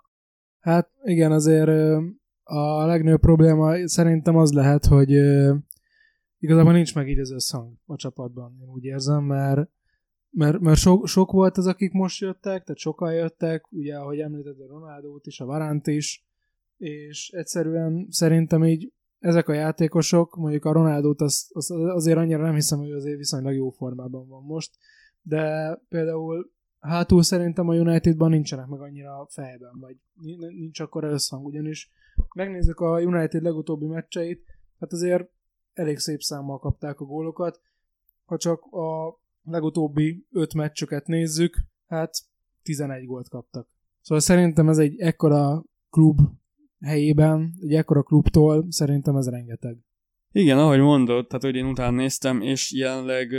Hát 0.61 0.91
igen, 1.05 1.33
azért 1.33 1.71
a 2.43 2.87
legnagyobb 2.87 3.21
probléma 3.21 3.89
szerintem 3.89 4.37
az 4.37 4.53
lehet, 4.53 4.87
hogy 4.87 5.11
igazából 6.39 6.73
nincs 6.73 6.95
meg 6.95 7.09
így 7.09 7.19
az 7.19 7.33
összhang 7.33 7.73
a 7.87 7.97
csapatban, 7.97 8.57
én 8.63 8.69
úgy 8.69 8.85
érzem, 8.85 9.25
mert 9.25 9.71
mert, 10.33 10.61
mert 10.61 10.79
sok, 10.79 11.07
sok 11.07 11.31
volt 11.31 11.57
az, 11.57 11.67
akik 11.67 11.93
most 11.93 12.21
jöttek, 12.21 12.63
tehát 12.63 12.79
sokan 12.79 13.15
jöttek, 13.15 13.73
ugye, 13.73 13.97
ahogy 13.97 14.19
említetted 14.19 14.71
a 14.71 14.73
Ronaldót 14.73 15.27
is, 15.27 15.41
a 15.41 15.45
Varánt 15.45 15.87
is, 15.87 16.27
és 16.77 17.31
egyszerűen 17.31 18.07
szerintem 18.11 18.65
így 18.65 18.93
ezek 19.19 19.49
a 19.49 19.53
játékosok, 19.53 20.37
mondjuk 20.37 20.65
a 20.65 20.73
Ronaldót 20.73 21.21
az, 21.21 21.51
az, 21.53 21.71
azért 21.71 22.19
annyira 22.19 22.43
nem 22.43 22.55
hiszem, 22.55 22.79
hogy 22.79 22.91
azért 22.91 23.17
viszonylag 23.17 23.55
jó 23.55 23.71
formában 23.71 24.29
van 24.29 24.43
most, 24.43 24.71
de 25.23 25.75
például 25.89 26.51
hátul 26.79 27.23
szerintem 27.23 27.69
a 27.69 27.75
Unitedban 27.75 28.31
nincsenek 28.31 28.67
meg 28.67 28.81
annyira 28.81 29.27
fejben, 29.31 29.79
vagy 29.81 29.97
nincs 30.55 30.81
akkor 30.81 31.05
összhang, 31.05 31.47
ugyanis 31.47 31.91
megnézzük 32.35 32.81
a 32.81 33.01
United 33.01 33.43
legutóbbi 33.43 33.87
meccseit, 33.87 34.45
hát 34.79 34.93
azért 34.93 35.31
elég 35.73 35.99
szép 35.99 36.21
számmal 36.21 36.59
kapták 36.59 37.01
a 37.01 37.05
gólokat, 37.05 37.61
ha 38.25 38.37
csak 38.37 38.63
a 38.63 39.21
legutóbbi 39.43 40.27
öt 40.31 40.55
meccsöket 40.55 41.07
nézzük, 41.07 41.57
hát 41.87 42.15
11 42.63 43.07
gólt 43.07 43.29
kaptak. 43.29 43.69
Szóval 44.01 44.23
szerintem 44.23 44.69
ez 44.69 44.79
egy 44.79 45.01
ekkora 45.01 45.65
klub 45.91 46.21
helyében, 46.81 47.53
egy 47.61 47.75
ekkora 47.75 48.03
klubtól 48.03 48.67
szerintem 48.69 49.17
ez 49.17 49.29
rengeteg. 49.29 49.77
Igen, 50.33 50.59
ahogy 50.59 50.81
mondod, 50.81 51.27
tehát 51.27 51.45
hogy 51.45 51.55
én 51.55 51.67
utána 51.67 51.97
néztem, 51.97 52.41
és 52.41 52.73
jelenleg 52.73 53.35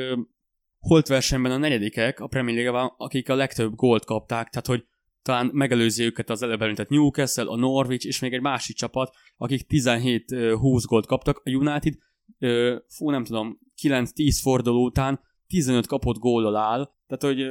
holt 0.80 1.08
versenyben 1.08 1.52
a 1.52 1.58
negyedikek 1.58 2.20
a 2.20 2.28
Premier 2.28 2.64
league 2.64 2.94
akik 2.98 3.30
a 3.30 3.36
legtöbb 3.36 3.76
gólt 3.76 4.06
kapták, 4.06 4.50
tehát 4.50 4.68
hogy 4.68 4.86
talán 5.22 5.50
megelőzi 5.54 6.04
őket 6.04 6.30
az 6.30 6.42
előbb 6.42 6.62
említett 6.62 6.90
Newcastle, 6.90 7.50
a 7.50 7.56
Norwich 7.56 8.06
és 8.06 8.20
még 8.20 8.34
egy 8.34 8.42
másik 8.42 8.76
csapat, 8.76 9.16
akik 9.38 9.66
17-20 9.70 10.84
gólt 10.86 11.06
kaptak. 11.06 11.42
A 11.44 11.50
United, 11.50 11.94
fú, 12.88 13.10
nem 13.10 13.24
tudom, 13.24 13.60
9-10 13.82 14.40
forduló 14.42 14.86
után 14.86 15.20
15 15.48 15.88
kapott 15.88 16.18
góllal 16.18 16.56
áll, 16.56 16.92
tehát 17.08 17.36
hogy 17.36 17.46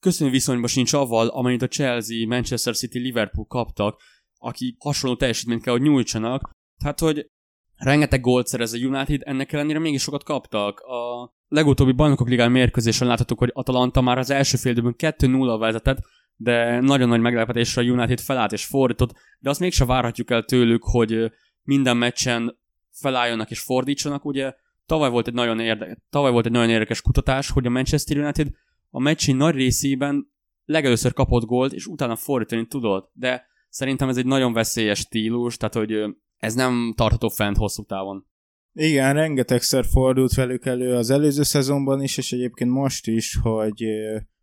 köszönő 0.00 0.30
viszonyban 0.30 0.68
sincs 0.68 0.92
avval, 0.92 1.28
amennyit 1.28 1.62
a 1.62 1.68
Chelsea, 1.68 2.26
Manchester 2.26 2.76
City, 2.76 2.98
Liverpool 2.98 3.46
kaptak, 3.46 4.00
akik 4.38 4.76
hasonló 4.78 5.16
teljesítményt 5.16 5.62
kell, 5.62 5.72
hogy 5.72 5.82
nyújtsanak. 5.82 6.50
Tehát, 6.78 7.00
hogy 7.00 7.30
rengeteg 7.76 8.20
gólt 8.20 8.46
szerez 8.46 8.72
a 8.72 8.76
United, 8.76 9.20
ennek 9.24 9.52
ellenére 9.52 9.78
mégis 9.78 10.02
sokat 10.02 10.24
kaptak. 10.24 10.80
A 10.80 11.32
legutóbbi 11.48 11.92
bajnokok 11.92 12.28
ligán 12.28 12.50
mérkőzésen 12.50 13.08
láthatók, 13.08 13.38
hogy 13.38 13.50
Atalanta 13.52 14.00
már 14.00 14.18
az 14.18 14.30
első 14.30 14.56
fél 14.56 14.72
időben 14.72 14.94
2-0 14.98 15.56
vezetett, 15.58 15.98
de 16.36 16.80
nagyon 16.80 17.08
nagy 17.08 17.20
meglepetésre 17.20 17.82
a 17.82 17.84
United 17.84 18.20
felállt 18.20 18.52
és 18.52 18.64
fordított, 18.64 19.12
de 19.38 19.50
azt 19.50 19.60
mégse 19.60 19.84
várhatjuk 19.84 20.30
el 20.30 20.42
tőlük, 20.44 20.82
hogy 20.84 21.32
minden 21.62 21.96
meccsen 21.96 22.58
felálljanak 22.92 23.50
és 23.50 23.60
fordítsanak. 23.60 24.24
Ugye 24.24 24.54
tavaly 24.88 25.10
volt 25.10 25.26
egy 25.26 25.34
nagyon, 25.34 25.60
érde- 25.60 25.98
tavaly 26.10 26.30
volt 26.30 26.46
egy 26.46 26.52
nagyon 26.52 26.70
érdekes 26.70 27.02
kutatás, 27.02 27.50
hogy 27.50 27.66
a 27.66 27.70
Manchester 27.70 28.18
United 28.18 28.48
a 28.90 29.00
meccsi 29.00 29.32
nagy 29.32 29.54
részében 29.54 30.32
legelőször 30.64 31.12
kapott 31.12 31.44
gólt, 31.44 31.72
és 31.72 31.86
utána 31.86 32.16
fordítani 32.16 32.66
tudott, 32.66 33.10
de 33.12 33.46
szerintem 33.68 34.08
ez 34.08 34.16
egy 34.16 34.26
nagyon 34.26 34.52
veszélyes 34.52 34.98
stílus, 34.98 35.56
tehát 35.56 35.74
hogy 35.74 36.16
ez 36.36 36.54
nem 36.54 36.92
tartható 36.96 37.28
fent 37.28 37.56
hosszú 37.56 37.84
távon. 37.84 38.26
Igen, 38.72 39.14
rengetegszer 39.14 39.84
fordult 39.84 40.34
velük 40.34 40.66
elő 40.66 40.94
az 40.94 41.10
előző 41.10 41.42
szezonban 41.42 42.02
is, 42.02 42.16
és 42.18 42.32
egyébként 42.32 42.70
most 42.70 43.06
is, 43.06 43.38
hogy 43.42 43.84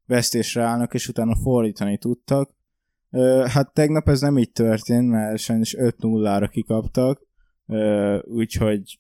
vesztésre 0.06 0.62
állnak, 0.62 0.94
és 0.94 1.08
utána 1.08 1.36
fordítani 1.36 1.98
tudtak. 1.98 2.54
Hát 3.46 3.74
tegnap 3.74 4.10
ez 4.10 4.22
nem 4.22 4.38
így 4.38 4.52
történt, 4.52 5.10
mert 5.10 5.40
sajnos 5.40 5.76
5-0-ra 5.78 6.50
kikaptak, 6.52 7.22
úgyhogy 8.24 9.00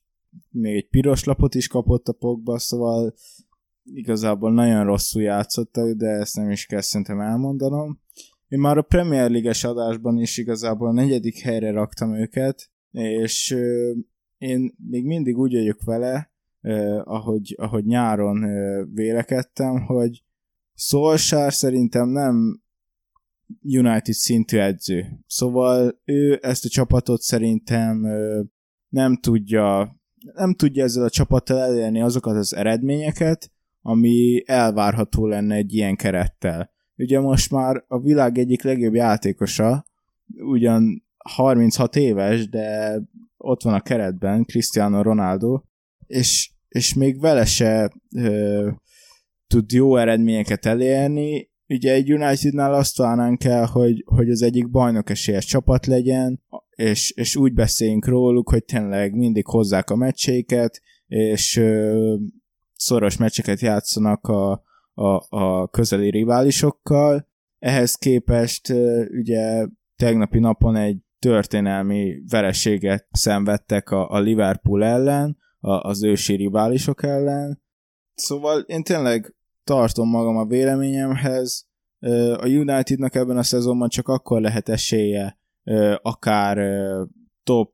még 0.49 0.75
egy 0.75 0.87
piros 0.87 1.23
lapot 1.23 1.55
is 1.55 1.67
kapott 1.67 2.07
a 2.07 2.13
Pogba, 2.13 2.59
szóval 2.59 3.13
igazából 3.83 4.53
nagyon 4.53 4.85
rosszul 4.85 5.21
játszottak, 5.21 5.95
de 5.95 6.07
ezt 6.07 6.35
nem 6.35 6.49
is 6.49 6.65
kell 6.65 6.81
szerintem 6.81 7.19
elmondanom. 7.19 7.99
Én 8.47 8.59
már 8.59 8.77
a 8.77 8.81
Premier 8.81 9.29
League-es 9.29 9.63
adásban 9.63 10.17
is 10.17 10.37
igazából 10.37 10.87
a 10.87 10.93
negyedik 10.93 11.37
helyre 11.37 11.71
raktam 11.71 12.15
őket, 12.15 12.69
és 12.91 13.55
én 14.37 14.75
még 14.89 15.05
mindig 15.05 15.37
úgy 15.37 15.53
vagyok 15.53 15.83
vele, 15.83 16.31
ahogy, 17.03 17.55
ahogy 17.57 17.85
nyáron 17.85 18.45
vélekedtem, 18.93 19.81
hogy 19.85 20.23
Solskjaer 20.73 21.53
szerintem 21.53 22.09
nem 22.09 22.63
United 23.61 24.13
szintű 24.13 24.57
edző. 24.57 25.19
Szóval 25.27 26.01
ő 26.05 26.39
ezt 26.41 26.65
a 26.65 26.69
csapatot 26.69 27.21
szerintem 27.21 28.07
nem 28.89 29.17
tudja 29.17 29.95
nem 30.33 30.53
tudja 30.53 30.83
ezzel 30.83 31.03
a 31.03 31.09
csapattal 31.09 31.59
elérni 31.59 32.01
azokat 32.01 32.35
az 32.35 32.55
eredményeket, 32.55 33.51
ami 33.81 34.43
elvárható 34.45 35.27
lenne 35.27 35.55
egy 35.55 35.73
ilyen 35.73 35.95
kerettel. 35.95 36.69
Ugye 36.97 37.19
most 37.19 37.51
már 37.51 37.83
a 37.87 37.99
világ 37.99 38.37
egyik 38.37 38.63
legjobb 38.63 38.93
játékosa, 38.93 39.85
ugyan 40.37 41.03
36 41.17 41.95
éves, 41.95 42.49
de 42.49 42.99
ott 43.37 43.61
van 43.61 43.73
a 43.73 43.81
keretben 43.81 44.43
Cristiano 44.43 45.01
Ronaldo, 45.01 45.61
és, 46.07 46.51
és 46.67 46.93
még 46.93 47.19
vele 47.19 47.45
se 47.45 47.91
ö, 48.15 48.69
tud 49.47 49.71
jó 49.71 49.95
eredményeket 49.95 50.65
elérni. 50.65 51.49
Ugye 51.67 51.93
egy 51.93 52.13
Unitednál 52.13 52.73
azt 52.73 52.97
várnánk 52.97 53.43
el, 53.43 53.65
hogy, 53.65 54.03
hogy 54.05 54.29
az 54.29 54.41
egyik 54.41 54.69
bajnok 54.69 55.09
esélyes 55.09 55.45
csapat 55.45 55.85
legyen, 55.85 56.41
és, 56.75 57.11
és 57.11 57.35
úgy 57.35 57.53
beszéljünk 57.53 58.07
róluk, 58.07 58.49
hogy 58.49 58.65
tényleg 58.65 59.15
mindig 59.15 59.45
hozzák 59.45 59.89
a 59.89 59.95
meccseiket, 59.95 60.81
és 61.07 61.57
ö, 61.57 62.15
szoros 62.75 63.17
meccseket 63.17 63.59
játszanak 63.59 64.27
a, 64.27 64.51
a, 64.93 65.37
a 65.37 65.67
közeli 65.67 66.09
riválisokkal. 66.09 67.27
Ehhez 67.59 67.95
képest 67.95 68.69
ö, 68.69 69.05
ugye 69.09 69.67
tegnapi 69.95 70.39
napon 70.39 70.75
egy 70.75 70.97
történelmi 71.19 72.21
vereséget 72.29 73.07
szenvedtek 73.11 73.89
a, 73.89 74.09
a 74.09 74.19
Liverpool 74.19 74.83
ellen, 74.83 75.37
a, 75.59 75.71
az 75.71 76.03
ősi 76.03 76.35
riválisok 76.35 77.03
ellen. 77.03 77.63
Szóval 78.13 78.59
én 78.59 78.83
tényleg 78.83 79.35
tartom 79.63 80.09
magam 80.09 80.37
a 80.37 80.45
véleményemhez. 80.45 81.67
A 82.37 82.47
Unitednak 82.47 83.15
ebben 83.15 83.37
a 83.37 83.43
szezonban 83.43 83.89
csak 83.89 84.07
akkor 84.07 84.41
lehet 84.41 84.69
esélye 84.69 85.37
akár 86.01 86.57
top 87.43 87.73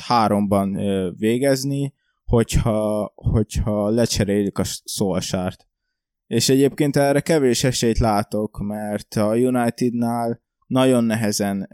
háromban 0.00 0.78
végezni, 1.16 1.92
hogyha, 2.24 3.12
hogyha 3.14 3.88
lecserélik 3.88 4.58
a 4.58 4.64
szolsárt. 4.84 5.66
És 6.26 6.48
egyébként 6.48 6.96
erre 6.96 7.20
kevés 7.20 7.64
esélyt 7.64 7.98
látok, 7.98 8.58
mert 8.58 9.14
a 9.14 9.36
Unitednál 9.36 10.42
nagyon 10.66 11.04
nehezen 11.04 11.68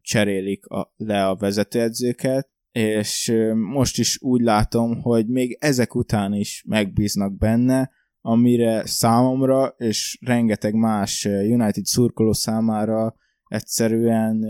cserélik 0.00 0.66
a, 0.66 0.92
le 0.96 1.26
a 1.26 1.36
vezetőedzőket, 1.36 2.48
és 2.72 3.32
most 3.54 3.98
is 3.98 4.22
úgy 4.22 4.40
látom, 4.40 5.00
hogy 5.00 5.26
még 5.26 5.56
ezek 5.60 5.94
után 5.94 6.32
is 6.32 6.64
megbíznak 6.68 7.36
benne, 7.36 7.90
amire 8.20 8.86
számomra 8.86 9.74
és 9.76 10.18
rengeteg 10.20 10.74
más 10.74 11.24
United 11.24 11.84
szurkoló 11.84 12.32
számára 12.32 13.14
egyszerűen 13.48 14.44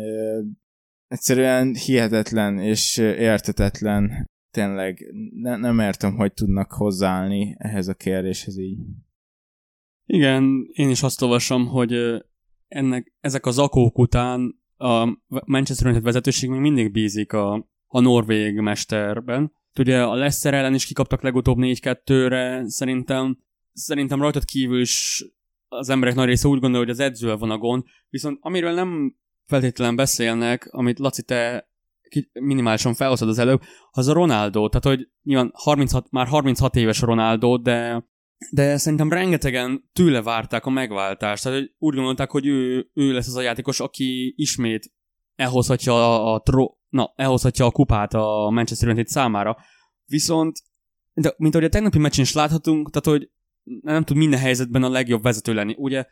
egyszerűen 1.09 1.75
hihetetlen 1.75 2.59
és 2.59 2.97
értetetlen. 2.97 4.27
Tényleg 4.51 5.15
ne, 5.35 5.57
nem 5.57 5.79
értem, 5.79 6.17
hogy 6.17 6.33
tudnak 6.33 6.73
hozzáállni 6.73 7.57
ehhez 7.59 7.89
a 7.89 7.95
kérdéshez 7.95 8.59
így. 8.59 8.79
Igen, 10.07 10.69
én 10.73 10.91
is 10.91 11.03
azt 11.03 11.23
olvasom, 11.23 11.67
hogy 11.67 12.23
ennek, 12.69 13.13
ezek 13.21 13.47
az 13.47 13.59
akók 13.59 13.99
után 13.99 14.61
a 14.77 15.19
Manchester 15.27 15.87
United 15.87 16.05
vezetőség 16.05 16.51
még 16.51 16.61
mindig 16.61 16.93
bízik 16.93 17.33
a, 17.33 17.69
a 17.87 18.01
norvég 18.01 18.61
mesterben. 18.61 19.53
Ugye 19.79 20.03
a 20.03 20.15
Leicester 20.15 20.55
ellen 20.55 20.75
is 20.75 20.87
kikaptak 20.87 21.23
legutóbb 21.23 21.57
4-2-re, 21.61 22.69
szerintem, 22.69 23.39
szerintem 23.73 24.21
rajtad 24.21 24.45
kívül 24.45 24.81
is 24.81 25.25
az 25.69 25.89
emberek 25.89 26.15
nagy 26.15 26.27
része 26.27 26.49
úgy 26.49 26.61
gondolja, 26.61 26.87
hogy 26.87 26.95
az 26.95 27.01
edzővel 27.01 27.37
van 27.37 27.51
a 27.51 27.59
gond, 27.59 27.85
viszont 28.09 28.39
amiről 28.41 28.73
nem 28.73 29.17
feltétlenül 29.47 29.97
beszélnek, 29.97 30.69
amit 30.71 30.99
Laci 30.99 31.23
te 31.23 31.69
minimálisan 32.33 32.95
felhozod 32.95 33.29
az 33.29 33.39
előbb, 33.39 33.61
az 33.91 34.09
a 34.09 34.13
Ronaldo, 34.13 34.69
tehát 34.69 34.97
hogy 34.97 35.09
nyilván 35.23 35.51
36, 35.55 36.11
már 36.11 36.27
36 36.27 36.77
éves 36.77 37.03
a 37.03 37.07
Ronaldo, 37.07 37.57
de 37.57 38.07
de 38.51 38.77
szerintem 38.77 39.13
rengetegen 39.13 39.91
tőle 39.93 40.23
várták 40.23 40.67
a 40.67 40.71
megváltást, 40.71 41.43
tehát 41.43 41.59
hogy 41.59 41.75
úgy 41.79 41.95
gondolták, 41.95 42.31
hogy 42.31 42.47
ő, 42.47 42.91
ő 42.95 43.13
lesz 43.13 43.27
az 43.27 43.37
a 43.37 43.41
játékos, 43.41 43.81
aki 43.81 44.35
ismét 44.37 44.93
elhozhatja 45.35 45.95
a, 45.95 46.35
a, 46.35 46.41
tro, 46.41 46.67
na, 46.89 47.13
elhozhatja 47.17 47.65
a 47.67 47.71
kupát 47.71 48.15
a 48.15 48.51
Manchester 48.51 48.89
United 48.89 49.07
számára. 49.07 49.57
Viszont, 50.05 50.63
de, 51.13 51.35
mint 51.37 51.55
ahogy 51.55 51.67
a 51.67 51.71
tegnapi 51.71 51.99
meccsen 51.99 52.25
is 52.25 52.33
láthatunk, 52.33 52.91
tehát 52.91 53.19
hogy 53.19 53.31
nem 53.81 54.05
tud 54.05 54.17
minden 54.17 54.41
helyzetben 54.41 54.83
a 54.83 54.89
legjobb 54.89 55.23
vezető 55.23 55.55
lenni. 55.55 55.75
Ugye 55.79 56.05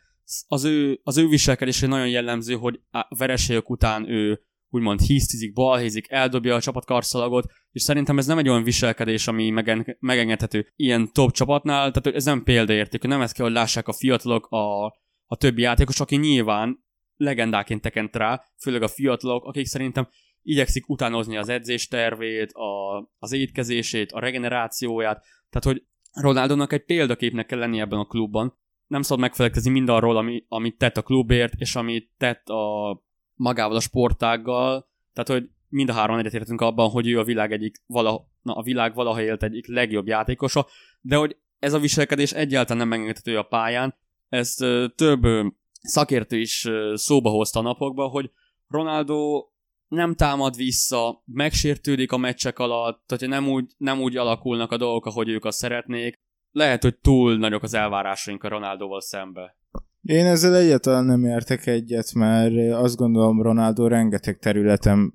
az 0.47 0.63
ő, 0.63 0.99
az 1.03 1.17
ő 1.17 1.27
viselkedése 1.27 1.87
nagyon 1.87 2.09
jellemző, 2.09 2.53
hogy 2.53 2.79
a 2.91 3.15
vereségek 3.17 3.69
után 3.69 4.09
ő 4.09 4.41
úgymond 4.69 4.99
hisztizik, 4.99 5.53
balhézik, 5.53 6.05
eldobja 6.09 6.55
a 6.55 6.61
csapat 6.61 6.85
karszalagot, 6.85 7.51
és 7.71 7.81
szerintem 7.81 8.17
ez 8.17 8.25
nem 8.25 8.37
egy 8.37 8.49
olyan 8.49 8.63
viselkedés, 8.63 9.27
ami 9.27 9.49
megen- 9.49 9.97
megengedhető 9.99 10.71
ilyen 10.75 11.11
top 11.13 11.31
csapatnál, 11.31 11.91
tehát 11.91 12.17
ez 12.17 12.25
nem 12.25 12.43
példaértékű, 12.43 13.07
nem 13.07 13.21
ezt 13.21 13.33
kell, 13.33 13.45
hogy 13.45 13.53
lássák 13.53 13.87
a 13.87 13.93
fiatalok, 13.93 14.45
a, 14.45 14.85
a 15.25 15.35
többi 15.37 15.61
játékos, 15.61 15.99
aki 15.99 16.15
nyilván 16.15 16.85
legendáként 17.15 17.81
tekent 17.81 18.15
rá, 18.15 18.43
főleg 18.59 18.81
a 18.81 18.87
fiatalok, 18.87 19.45
akik 19.45 19.65
szerintem 19.65 20.07
igyekszik 20.41 20.89
utánozni 20.89 21.37
az 21.37 21.49
edzéstervét, 21.49 22.51
a, 22.51 22.99
az 23.17 23.31
étkezését, 23.31 24.11
a 24.11 24.19
regenerációját, 24.19 25.23
tehát 25.49 25.77
hogy 25.77 25.85
Ronaldónak 26.21 26.73
egy 26.73 26.85
példaképnek 26.85 27.45
kell 27.45 27.59
lenni 27.59 27.79
ebben 27.79 27.99
a 27.99 28.05
klubban. 28.05 28.57
Nem 28.87 29.01
szabad 29.01 29.19
megfelelkezni 29.19 29.71
mindarról, 29.71 30.17
ami, 30.17 30.45
amit 30.47 30.77
tett 30.77 30.97
a 30.97 31.01
klubért, 31.01 31.53
és 31.57 31.75
amit 31.75 32.11
tett 32.17 32.49
a 32.49 33.01
magával 33.33 33.75
a 33.75 33.79
sportággal, 33.79 34.89
tehát 35.13 35.41
hogy 35.41 35.49
mind 35.69 35.89
a 35.89 35.93
három 35.93 36.17
egyetértünk 36.17 36.61
abban, 36.61 36.89
hogy 36.89 37.07
ő 37.07 37.19
a 37.19 37.23
világ 37.23 37.51
egyik, 37.51 37.83
vala, 37.85 38.29
na, 38.41 38.53
a 38.53 38.61
világ 38.61 38.93
valaha 38.93 39.21
élt 39.21 39.43
egyik 39.43 39.67
legjobb 39.67 40.07
játékosa, 40.07 40.67
de 41.01 41.15
hogy 41.15 41.37
ez 41.59 41.73
a 41.73 41.79
viselkedés 41.79 42.31
egyáltalán 42.31 42.77
nem 42.77 42.87
megengedhető 42.87 43.37
a 43.37 43.43
pályán, 43.43 43.95
ezt 44.29 44.61
ö, 44.61 44.85
több 44.95 45.23
ö, 45.23 45.45
szakértő 45.81 46.39
is 46.39 46.65
ö, 46.65 46.93
szóba 46.95 47.29
hozta 47.29 47.61
napokban, 47.61 48.09
hogy 48.09 48.31
Ronaldo 48.67 49.47
nem 49.87 50.15
támad 50.15 50.55
vissza, 50.55 51.23
megsértődik 51.25 52.11
a 52.11 52.17
meccsek 52.17 52.59
alatt, 52.59 53.03
tehát 53.05 53.27
nem 53.27 53.49
úgy, 53.49 53.65
nem 53.77 53.99
úgy 53.99 54.17
alakulnak 54.17 54.71
a 54.71 54.77
dolgok, 54.77 55.05
ahogy 55.05 55.29
ők 55.29 55.45
azt 55.45 55.57
szeretnék. 55.57 56.19
Lehet, 56.51 56.81
hogy 56.81 56.97
túl 56.97 57.37
nagyok 57.37 57.63
az 57.63 57.73
elvárásaink 57.73 58.43
a 58.43 58.49
Ronaldoval 58.49 59.01
szembe. 59.01 59.55
Én 60.01 60.25
ezzel 60.25 60.55
egyáltalán 60.55 61.05
nem 61.05 61.25
értek 61.25 61.65
egyet, 61.65 62.13
mert 62.13 62.73
azt 62.73 62.95
gondolom 62.95 63.41
Ronaldo 63.41 63.87
rengeteg 63.87 64.37
területen 64.37 65.13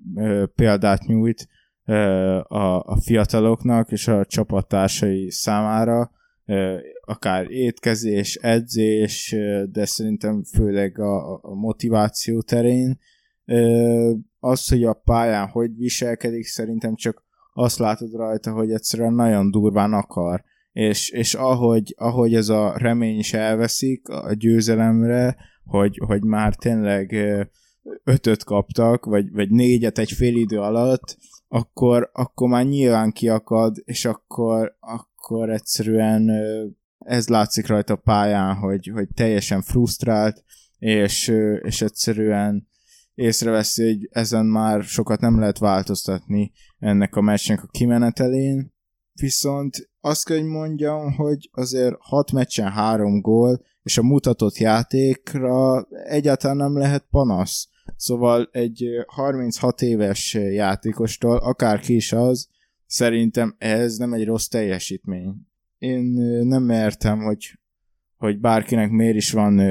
példát 0.55 1.05
nyújt 1.05 1.47
a, 2.47 3.01
fiataloknak 3.01 3.91
és 3.91 4.07
a 4.07 4.25
csapattársai 4.25 5.31
számára, 5.31 6.11
akár 7.01 7.51
étkezés, 7.51 8.35
edzés, 8.35 9.35
de 9.71 9.85
szerintem 9.85 10.43
főleg 10.43 10.99
a, 10.99 11.33
a 11.33 11.53
motiváció 11.53 12.41
terén. 12.41 12.99
Az, 14.39 14.67
hogy 14.69 14.83
a 14.83 14.93
pályán 14.93 15.47
hogy 15.47 15.75
viselkedik, 15.75 16.45
szerintem 16.45 16.95
csak 16.95 17.23
azt 17.53 17.79
látod 17.79 18.13
rajta, 18.13 18.51
hogy 18.51 18.71
egyszerűen 18.71 19.13
nagyon 19.13 19.51
durván 19.51 19.93
akar. 19.93 20.43
És, 20.71 21.09
és 21.09 21.33
ahogy, 21.33 21.95
ahogy 21.97 22.35
ez 22.35 22.49
a 22.49 22.77
remény 22.77 23.17
is 23.17 23.33
elveszik 23.33 24.09
a 24.09 24.33
győzelemre, 24.33 25.35
hogy, 25.65 26.01
hogy 26.05 26.23
már 26.23 26.55
tényleg 26.55 27.15
ötöt 28.03 28.43
kaptak, 28.43 29.05
vagy, 29.05 29.31
vagy 29.31 29.49
négyet 29.49 29.97
egy 29.97 30.11
fél 30.11 30.35
idő 30.35 30.59
alatt, 30.59 31.17
akkor, 31.47 32.09
akkor 32.13 32.49
már 32.49 32.65
nyilván 32.65 33.11
kiakad, 33.11 33.75
és 33.83 34.05
akkor, 34.05 34.77
akkor 34.79 35.49
egyszerűen 35.49 36.31
ez 36.97 37.27
látszik 37.27 37.67
rajta 37.67 37.93
a 37.93 38.01
pályán, 38.03 38.55
hogy, 38.55 38.91
hogy 38.93 39.07
teljesen 39.15 39.61
frusztrált, 39.61 40.43
és, 40.77 41.27
és 41.61 41.81
egyszerűen 41.81 42.67
észreveszi, 43.15 43.83
hogy 43.83 44.07
ezen 44.11 44.45
már 44.45 44.83
sokat 44.83 45.19
nem 45.19 45.39
lehet 45.39 45.57
változtatni 45.57 46.51
ennek 46.77 47.15
a 47.15 47.21
meccsnek 47.21 47.63
a 47.63 47.67
kimenetelén, 47.67 48.73
viszont 49.13 49.89
azt 49.99 50.25
kell, 50.25 50.37
hogy 50.37 50.47
mondjam, 50.47 51.13
hogy 51.13 51.49
azért 51.51 51.95
6 51.99 52.31
meccsen 52.31 52.71
3 52.71 53.21
gól, 53.21 53.61
és 53.83 53.97
a 53.97 54.03
mutatott 54.03 54.57
játékra 54.57 55.87
egyáltalán 56.03 56.57
nem 56.57 56.77
lehet 56.77 57.07
panasz. 57.09 57.67
Szóval 57.95 58.49
egy 58.51 58.85
36 59.07 59.81
éves 59.81 60.33
játékostól, 60.33 61.37
akárki 61.37 61.95
is 61.95 62.13
az, 62.13 62.47
szerintem 62.85 63.55
ez 63.57 63.97
nem 63.97 64.13
egy 64.13 64.25
rossz 64.25 64.47
teljesítmény. 64.47 65.35
Én 65.77 66.03
nem 66.43 66.69
értem, 66.69 67.19
hogy, 67.19 67.59
hogy 68.17 68.39
bárkinek 68.39 68.89
miért 68.89 69.15
is 69.15 69.31
van 69.31 69.61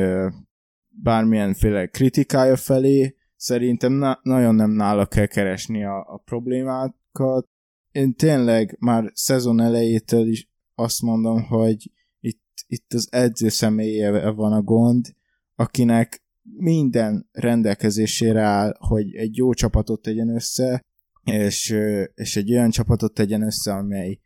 bármilyenféle 0.88 1.87
kritikája 1.87 2.57
felé, 2.57 3.16
szerintem 3.42 3.92
na- 3.92 4.20
nagyon 4.22 4.55
nem 4.55 4.70
nála 4.70 5.07
kell 5.07 5.26
keresni 5.26 5.85
a, 5.85 5.98
a 5.98 6.22
problémákat, 6.24 7.48
én 7.90 8.14
tényleg 8.14 8.76
már 8.81 9.11
szezon 9.14 9.61
elejétől 9.61 10.28
is 10.28 10.50
azt 10.74 11.02
mondom, 11.02 11.42
hogy 11.42 11.90
itt, 12.20 12.42
itt 12.66 12.92
az 12.92 13.09
edző 13.11 13.48
személye 13.48 14.31
van 14.31 14.52
a 14.52 14.62
gond, 14.62 15.07
akinek 15.55 16.24
minden 16.42 17.28
rendelkezésére 17.33 18.40
áll, 18.40 18.76
hogy 18.78 19.14
egy 19.14 19.37
jó 19.37 19.52
csapatot 19.52 20.02
tegyen 20.02 20.35
össze, 20.35 20.85
és, 21.24 21.76
és 22.14 22.37
egy 22.37 22.52
olyan 22.52 22.70
csapatot 22.70 23.14
tegyen 23.14 23.42
össze, 23.42 23.72
amely 23.72 24.18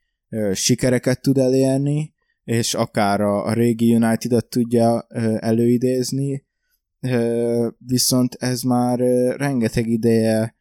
sikereket 0.52 1.20
tud 1.20 1.38
elérni, 1.38 2.14
és 2.44 2.74
akár 2.74 3.20
a, 3.20 3.44
a 3.44 3.52
régi 3.52 3.94
United-ot 3.94 4.48
tudja 4.48 5.06
előidézni, 5.38 6.45
viszont 7.78 8.34
ez 8.34 8.62
már 8.62 8.98
rengeteg 9.36 9.88
ideje 9.88 10.54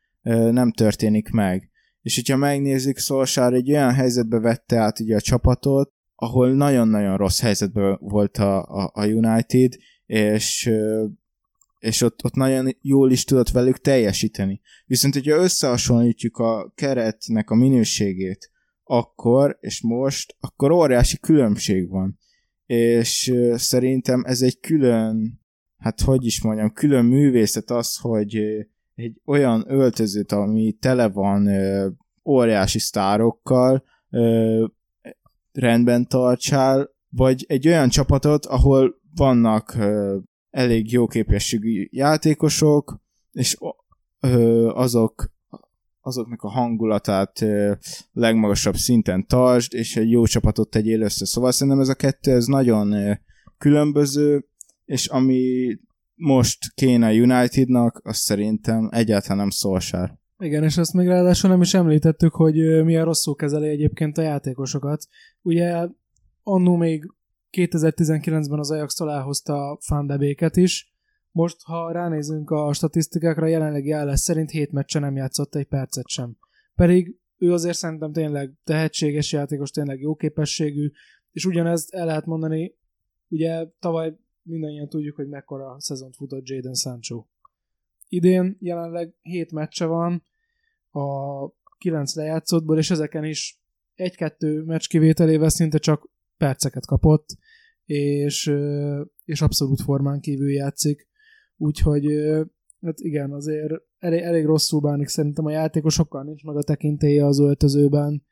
nem 0.51 0.71
történik 0.71 1.29
meg. 1.29 1.69
És 2.01 2.15
hogyha 2.15 2.37
megnézik, 2.37 2.97
Szolsár 2.97 3.53
egy 3.53 3.71
olyan 3.71 3.93
helyzetbe 3.93 4.39
vette 4.39 4.77
át 4.77 4.99
ugye 4.99 5.15
a 5.15 5.21
csapatot, 5.21 5.93
ahol 6.15 6.53
nagyon-nagyon 6.53 7.17
rossz 7.17 7.41
helyzetben 7.41 7.97
volt 8.01 8.37
a, 8.37 8.63
a, 8.63 8.91
a 8.93 9.05
United, 9.05 9.73
és, 10.05 10.71
és 11.79 12.01
ott, 12.01 12.23
ott 12.23 12.33
nagyon 12.33 12.77
jól 12.81 13.11
is 13.11 13.23
tudott 13.23 13.49
velük 13.49 13.79
teljesíteni. 13.79 14.61
Viszont, 14.85 15.13
hogyha 15.13 15.41
összehasonlítjuk 15.41 16.37
a 16.37 16.71
keretnek 16.75 17.49
a 17.49 17.55
minőségét, 17.55 18.51
akkor 18.83 19.57
és 19.59 19.81
most, 19.81 20.35
akkor 20.39 20.71
óriási 20.71 21.17
különbség 21.17 21.89
van. 21.89 22.19
És 22.65 23.33
szerintem 23.53 24.23
ez 24.25 24.41
egy 24.41 24.59
külön, 24.59 25.41
hát 25.77 26.01
hogy 26.01 26.25
is 26.25 26.41
mondjam, 26.41 26.73
külön 26.73 27.05
művészet 27.05 27.71
az, 27.71 27.97
hogy 27.97 28.35
egy 28.95 29.21
olyan 29.25 29.63
öltözőt, 29.67 30.31
ami 30.31 30.71
tele 30.71 31.09
van 31.09 31.47
ö, 31.47 31.87
óriási 32.25 32.79
sztárokkal, 32.79 33.83
ö, 34.09 34.65
rendben 35.51 36.07
tartsál, 36.07 36.89
vagy 37.09 37.45
egy 37.47 37.67
olyan 37.67 37.89
csapatot, 37.89 38.45
ahol 38.45 38.99
vannak 39.15 39.75
ö, 39.75 40.17
elég 40.49 40.91
jó 40.91 41.07
képességű 41.07 41.87
játékosok, 41.91 43.01
és 43.31 43.57
ö, 44.19 44.67
azok 44.67 45.33
azoknak 46.01 46.41
a 46.41 46.49
hangulatát 46.49 47.41
ö, 47.41 47.73
legmagasabb 48.11 48.75
szinten 48.75 49.27
tartsd, 49.27 49.73
és 49.73 49.95
egy 49.95 50.11
jó 50.11 50.25
csapatot 50.25 50.69
tegyél 50.69 51.01
össze. 51.01 51.25
Szóval 51.25 51.51
szerintem 51.51 51.81
ez 51.81 51.89
a 51.89 51.95
kettő 51.95 52.31
ez 52.31 52.45
nagyon 52.45 52.91
ö, 52.91 53.11
különböző, 53.57 54.47
és 54.85 55.07
ami 55.07 55.77
most 56.15 56.73
kéne 56.73 57.11
Unitednak, 57.11 58.01
az 58.03 58.17
szerintem 58.17 58.89
egyáltalán 58.91 59.37
nem 59.37 59.49
Solskjaer. 59.49 60.17
Igen, 60.37 60.63
és 60.63 60.77
azt 60.77 60.93
még 60.93 61.07
ráadásul 61.07 61.49
nem 61.49 61.61
is 61.61 61.73
említettük, 61.73 62.33
hogy 62.33 62.83
milyen 62.83 63.05
rosszul 63.05 63.35
kezeli 63.35 63.67
egyébként 63.67 64.17
a 64.17 64.21
játékosokat. 64.21 65.07
Ugye 65.41 65.87
annó 66.43 66.75
még 66.75 67.13
2019-ben 67.51 68.59
az 68.59 68.71
Ajax 68.71 68.99
elhozta 68.99 69.77
Fandebéket 69.81 70.55
is, 70.55 70.93
most, 71.31 71.61
ha 71.63 71.91
ránézünk 71.91 72.49
a 72.49 72.73
statisztikákra, 72.73 73.47
jelenlegi 73.47 73.91
állás 73.91 74.19
szerint 74.19 74.49
7 74.49 74.71
meccsen 74.71 75.01
nem 75.01 75.15
játszott 75.15 75.55
egy 75.55 75.65
percet 75.65 76.07
sem. 76.07 76.37
Pedig 76.75 77.19
ő 77.37 77.53
azért 77.53 77.77
szerintem 77.77 78.11
tényleg 78.11 78.53
tehetséges 78.63 79.31
játékos, 79.31 79.69
tényleg 79.69 79.99
jó 79.99 80.15
képességű, 80.15 80.91
és 81.31 81.45
ugyanezt 81.45 81.93
el 81.93 82.05
lehet 82.05 82.25
mondani, 82.25 82.75
ugye 83.27 83.67
tavaly 83.79 84.15
mindannyian 84.45 84.89
tudjuk, 84.89 85.15
hogy 85.15 85.27
mekkora 85.27 85.75
szezont 85.79 86.15
futott 86.15 86.47
Jaden 86.47 86.73
Sancho. 86.73 87.25
Idén 88.09 88.57
jelenleg 88.59 89.13
7 89.21 89.51
meccse 89.51 89.85
van, 89.85 90.23
a 90.91 91.49
9 91.77 92.15
lejátszottból, 92.15 92.77
és 92.77 92.91
ezeken 92.91 93.23
is 93.23 93.59
egy-kettő 93.95 94.63
meccs 94.63 94.87
kivételével 94.87 95.49
szinte 95.49 95.77
csak 95.77 96.09
perceket 96.37 96.85
kapott, 96.85 97.37
és, 97.85 98.53
és 99.25 99.41
abszolút 99.41 99.81
formán 99.81 100.19
kívül 100.19 100.51
játszik. 100.51 101.07
Úgyhogy 101.57 102.05
hát 102.81 102.99
igen, 102.99 103.31
azért 103.31 103.73
elég, 103.99 104.21
elég 104.21 104.45
rosszul 104.45 104.79
bánik 104.79 105.07
szerintem 105.07 105.45
a 105.45 105.51
játékosokkal, 105.51 106.23
nincs 106.23 106.43
meg 106.43 106.55
a 106.55 106.63
tekintélye 106.63 107.25
az 107.25 107.39
öltözőben, 107.39 108.23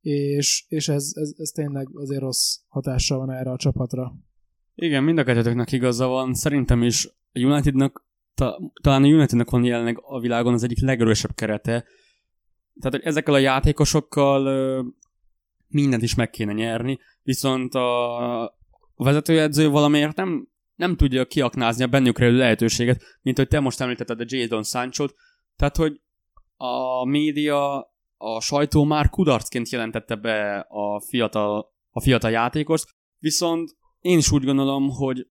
és, 0.00 0.64
és 0.68 0.88
ez, 0.88 1.10
ez, 1.14 1.32
ez 1.36 1.48
tényleg 1.48 1.88
azért 1.92 2.20
rossz 2.20 2.56
hatással 2.68 3.18
van 3.18 3.30
erre 3.30 3.50
a 3.50 3.56
csapatra. 3.56 4.12
Igen, 4.82 5.04
mind 5.04 5.18
a 5.18 5.24
kettőtöknek 5.24 5.72
igaza 5.72 6.06
van. 6.06 6.34
Szerintem 6.34 6.82
is 6.82 7.06
a 7.32 7.38
Unitednak, 7.38 8.04
ta, 8.34 8.72
talán 8.82 9.02
a 9.02 9.06
Unitednak 9.06 9.50
van 9.50 9.64
jelenleg 9.64 9.98
a 10.02 10.20
világon 10.20 10.52
az 10.52 10.62
egyik 10.62 10.80
legerősebb 10.80 11.34
kerete. 11.34 11.84
Tehát, 12.80 12.90
hogy 12.90 13.02
ezekkel 13.02 13.34
a 13.34 13.38
játékosokkal 13.38 14.46
ö, 14.46 14.82
mindent 15.68 16.02
is 16.02 16.14
meg 16.14 16.30
kéne 16.30 16.52
nyerni, 16.52 16.98
viszont 17.22 17.74
a, 17.74 18.58
vezetőedző 18.96 19.68
valamiért 19.68 20.16
nem, 20.16 20.48
nem 20.74 20.96
tudja 20.96 21.26
kiaknázni 21.26 21.84
a 21.84 21.86
bennük 21.86 22.18
rejlő 22.18 22.36
lehetőséget, 22.36 23.02
mint 23.20 23.36
hogy 23.36 23.48
te 23.48 23.60
most 23.60 23.80
említetted 23.80 24.20
a 24.20 24.24
Jadon 24.26 24.62
sancho 24.62 25.06
tehát 25.56 25.76
hogy 25.76 26.00
a 26.56 27.04
média, 27.04 27.90
a 28.16 28.40
sajtó 28.40 28.84
már 28.84 29.10
kudarcként 29.10 29.68
jelentette 29.68 30.14
be 30.14 30.66
a 30.68 31.00
fiatal, 31.00 31.72
a 31.90 32.00
fiatal 32.00 32.30
játékos, 32.30 32.84
viszont 33.18 33.80
én 34.02 34.18
is 34.18 34.32
úgy 34.32 34.44
gondolom, 34.44 34.88
hogy 34.88 35.26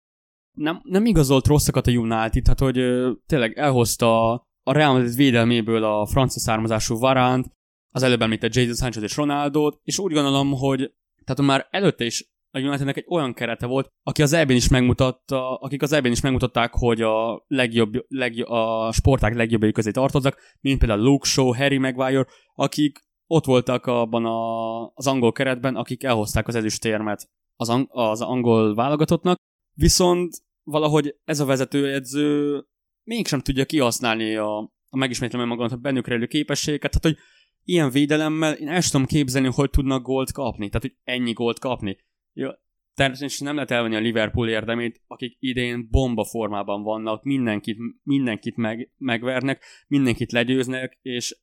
nem, 0.51 0.81
nem 0.83 1.05
igazolt 1.05 1.47
rosszakat 1.47 1.87
a 1.87 1.91
United, 1.91 2.43
tehát 2.43 2.59
hogy 2.59 2.77
ö, 2.77 3.11
tényleg 3.25 3.57
elhozta 3.57 4.31
a 4.63 4.73
Real 4.73 4.93
Madrid 4.93 5.15
védelméből 5.15 5.83
a 5.83 6.05
francia 6.05 6.41
származású 6.41 6.97
Varánt, 6.97 7.47
az 7.91 8.03
előbb 8.03 8.21
említett 8.21 8.55
Jadon 8.55 8.75
Sancho 8.75 9.01
és 9.01 9.15
Ronaldo, 9.15 9.69
és 9.83 9.99
úgy 9.99 10.13
gondolom, 10.13 10.51
hogy 10.51 10.93
tehát 11.23 11.51
már 11.51 11.67
előtte 11.69 12.05
is 12.05 12.29
a 12.51 12.59
Unitednek 12.59 12.97
egy 12.97 13.05
olyan 13.07 13.33
kerete 13.33 13.65
volt, 13.65 13.89
aki 14.03 14.21
az 14.21 14.33
ebben 14.33 14.55
is 14.55 14.67
megmutatta, 14.67 15.55
akik 15.55 15.81
az 15.81 15.91
ebben 15.91 16.11
is 16.11 16.21
megmutatták, 16.21 16.73
hogy 16.73 17.01
a 17.01 17.43
legjobb, 17.47 17.93
legjobb 18.07 18.49
a 18.49 18.91
sporták 18.91 19.35
legjobbjai 19.35 19.71
közé 19.71 19.91
tartoznak, 19.91 20.37
mint 20.61 20.79
például 20.79 21.01
Luke 21.01 21.27
Shaw, 21.27 21.53
Harry 21.55 21.77
Maguire, 21.77 22.25
akik 22.53 23.07
ott 23.27 23.45
voltak 23.45 23.85
abban 23.85 24.25
a, 24.25 24.85
az 24.87 25.07
angol 25.07 25.31
keretben, 25.31 25.75
akik 25.75 26.03
elhozták 26.03 26.47
az 26.47 26.55
ezüstérmet 26.55 27.29
az, 27.59 27.69
ang- 27.69 27.89
az 27.91 28.21
angol 28.21 28.75
válogatottnak, 28.75 29.37
viszont 29.73 30.43
valahogy 30.63 31.15
ez 31.23 31.39
a 31.39 31.45
vezetőedző 31.45 32.61
mégsem 33.03 33.39
tudja 33.39 33.65
kihasználni 33.65 34.35
a, 34.35 34.57
a 34.89 34.97
megismétlem 34.97 35.47
magamat, 35.47 35.71
a 35.71 35.75
bennük 35.75 36.07
rejlő 36.07 36.25
képességeket, 36.25 36.91
tehát 36.91 37.17
hogy 37.17 37.25
ilyen 37.63 37.89
védelemmel 37.89 38.53
én 38.53 38.67
el 38.67 38.81
tudom 38.81 39.05
képzelni, 39.05 39.49
hogy 39.51 39.69
tudnak 39.69 40.03
gólt 40.03 40.31
kapni, 40.31 40.67
tehát 40.67 40.81
hogy 40.81 40.95
ennyi 41.03 41.33
gólt 41.33 41.59
kapni. 41.59 41.97
Jó, 42.33 42.49
természetesen 42.93 43.47
nem 43.47 43.55
lehet 43.55 43.71
elvenni 43.71 43.95
a 43.95 43.99
Liverpool 43.99 44.49
érdemét, 44.49 45.01
akik 45.07 45.35
idén 45.39 45.87
bomba 45.91 46.25
formában 46.25 46.83
vannak, 46.83 47.23
mindenkit, 47.23 47.77
mindenkit 48.03 48.55
meg, 48.55 48.91
megvernek, 48.97 49.63
mindenkit 49.87 50.31
legyőznek, 50.31 50.97
és 51.01 51.37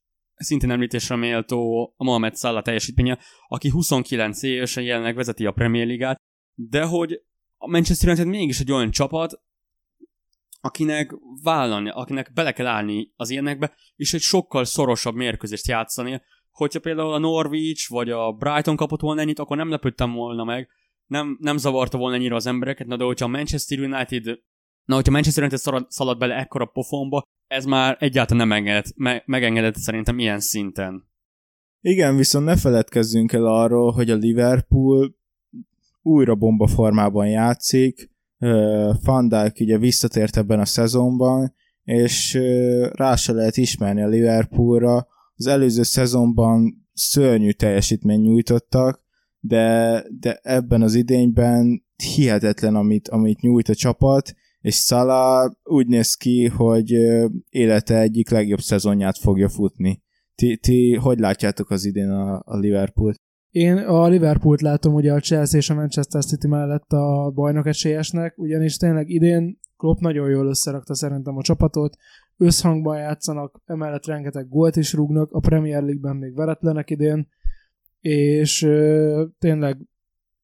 szintén 0.45 0.71
említésre 0.71 1.17
méltó 1.17 1.93
a 1.97 2.05
Mohamed 2.05 2.37
Salah 2.37 2.63
teljesítménye, 2.63 3.19
aki 3.49 3.69
29 3.69 4.43
évesen 4.43 4.83
jelenleg 4.83 5.15
vezeti 5.15 5.47
a 5.47 5.53
Premier 5.53 5.87
Ligát, 5.87 6.17
de 6.55 6.85
hogy 6.85 7.23
a 7.57 7.69
Manchester 7.69 8.09
United 8.09 8.27
mégis 8.29 8.61
egy 8.61 8.73
olyan 8.73 8.91
csapat, 8.91 9.41
akinek 10.61 11.15
vállalni, 11.43 11.91
akinek 11.91 12.33
bele 12.33 12.53
kell 12.53 12.67
állni 12.67 13.13
az 13.17 13.31
ilyenekbe, 13.31 13.75
és 13.97 14.15
egy 14.15 14.21
sokkal 14.21 14.65
szorosabb 14.65 15.15
mérkőzést 15.15 15.67
játszani. 15.67 16.23
Hogyha 16.51 16.81
például 16.81 17.13
a 17.13 17.19
Norwich 17.19 17.91
vagy 17.91 18.11
a 18.11 18.33
Brighton 18.33 18.77
kapott 18.77 19.01
volna 19.01 19.21
ennyit, 19.21 19.39
akkor 19.39 19.57
nem 19.57 19.71
lepődtem 19.71 20.13
volna 20.13 20.45
meg, 20.45 20.69
nem, 21.07 21.39
nem 21.41 21.57
zavarta 21.57 21.99
volna 21.99 22.17
ennyire 22.17 22.35
az 22.35 22.47
embereket, 22.47 22.87
na 22.87 22.97
de 22.97 23.05
hogyha 23.05 23.25
a 23.25 23.29
Manchester 23.29 23.79
United 23.79 24.39
Na, 24.87 24.95
hogyha 24.95 25.13
Manchester 25.13 25.43
United 25.43 25.87
szalad, 25.89 26.19
bele 26.19 26.35
ekkora 26.35 26.65
pofonba, 26.65 27.23
ez 27.47 27.65
már 27.65 27.97
egyáltalán 28.01 28.49
nem 28.49 28.59
engedett, 28.59 28.93
me, 28.97 29.23
megengedett 29.27 29.77
szerintem 29.77 30.19
ilyen 30.19 30.41
szinten. 30.41 31.09
Igen, 31.81 32.17
viszont 32.17 32.45
ne 32.45 32.57
feledkezzünk 32.57 33.33
el 33.33 33.47
arról, 33.47 33.93
hogy 33.93 34.11
a 34.11 34.15
Liverpool 34.15 35.17
újra 36.03 36.35
bomba 36.35 36.67
formában 36.67 37.29
játszik, 37.29 38.11
Van 39.05 39.29
Dijk 39.29 39.61
ugye 39.61 39.79
visszatért 39.79 40.37
ebben 40.37 40.61
a 40.61 40.65
szezonban, 40.65 41.55
és 41.85 42.39
rá 42.93 43.17
se 43.17 43.33
lehet 43.33 43.57
ismerni 43.57 44.03
a 44.03 44.09
Liverpoolra. 44.09 45.07
Az 45.35 45.47
előző 45.47 45.83
szezonban 45.83 46.89
szörnyű 46.93 47.51
teljesítmény 47.51 48.21
nyújtottak, 48.21 49.03
de, 49.41 50.03
de 50.21 50.41
ebben 50.43 50.83
az 50.83 50.95
idényben 50.95 51.85
hihetetlen, 52.15 52.75
amit, 52.75 53.09
amit 53.09 53.41
nyújt 53.41 53.69
a 53.69 53.75
csapat, 53.75 54.35
és 54.67 54.75
Salah 54.75 55.53
úgy 55.65 55.87
néz 55.87 56.15
ki, 56.15 56.47
hogy 56.47 56.91
élete 57.49 57.99
egyik 57.99 58.31
legjobb 58.31 58.59
szezonját 58.59 59.19
fogja 59.19 59.49
futni. 59.49 60.03
Ti, 60.35 60.57
ti 60.57 60.95
hogy 60.95 61.19
látjátok 61.19 61.71
az 61.71 61.85
idén 61.85 62.11
a, 62.11 62.43
a 62.45 62.57
Liverpoolt? 62.57 63.21
Én 63.51 63.77
a 63.77 64.07
Liverpoolt 64.07 64.61
látom 64.61 64.95
ugye 64.95 65.13
a 65.13 65.21
Chelsea 65.21 65.59
és 65.59 65.71
a 65.71 65.75
Manchester 65.75 66.25
City 66.25 66.47
mellett 66.47 66.93
a 66.93 67.31
bajnok 67.35 67.67
esélyesnek, 67.67 68.39
ugyanis 68.39 68.77
tényleg 68.77 69.09
idén 69.09 69.59
Klopp 69.77 69.99
nagyon 69.99 70.31
jól 70.31 70.47
összerakta 70.47 70.95
szerintem 70.95 71.37
a 71.37 71.43
csapatot, 71.43 71.97
összhangban 72.37 72.99
játszanak, 72.99 73.61
emellett 73.65 74.07
rengeteg 74.07 74.49
gólt 74.49 74.77
is 74.77 74.93
rúgnak, 74.93 75.33
a 75.33 75.41
Premier 75.41 75.83
League-ben 75.83 76.17
még 76.17 76.35
veretlenek 76.35 76.91
idén, 76.91 77.29
és 78.01 78.63
ö, 78.63 79.25
tényleg 79.39 79.79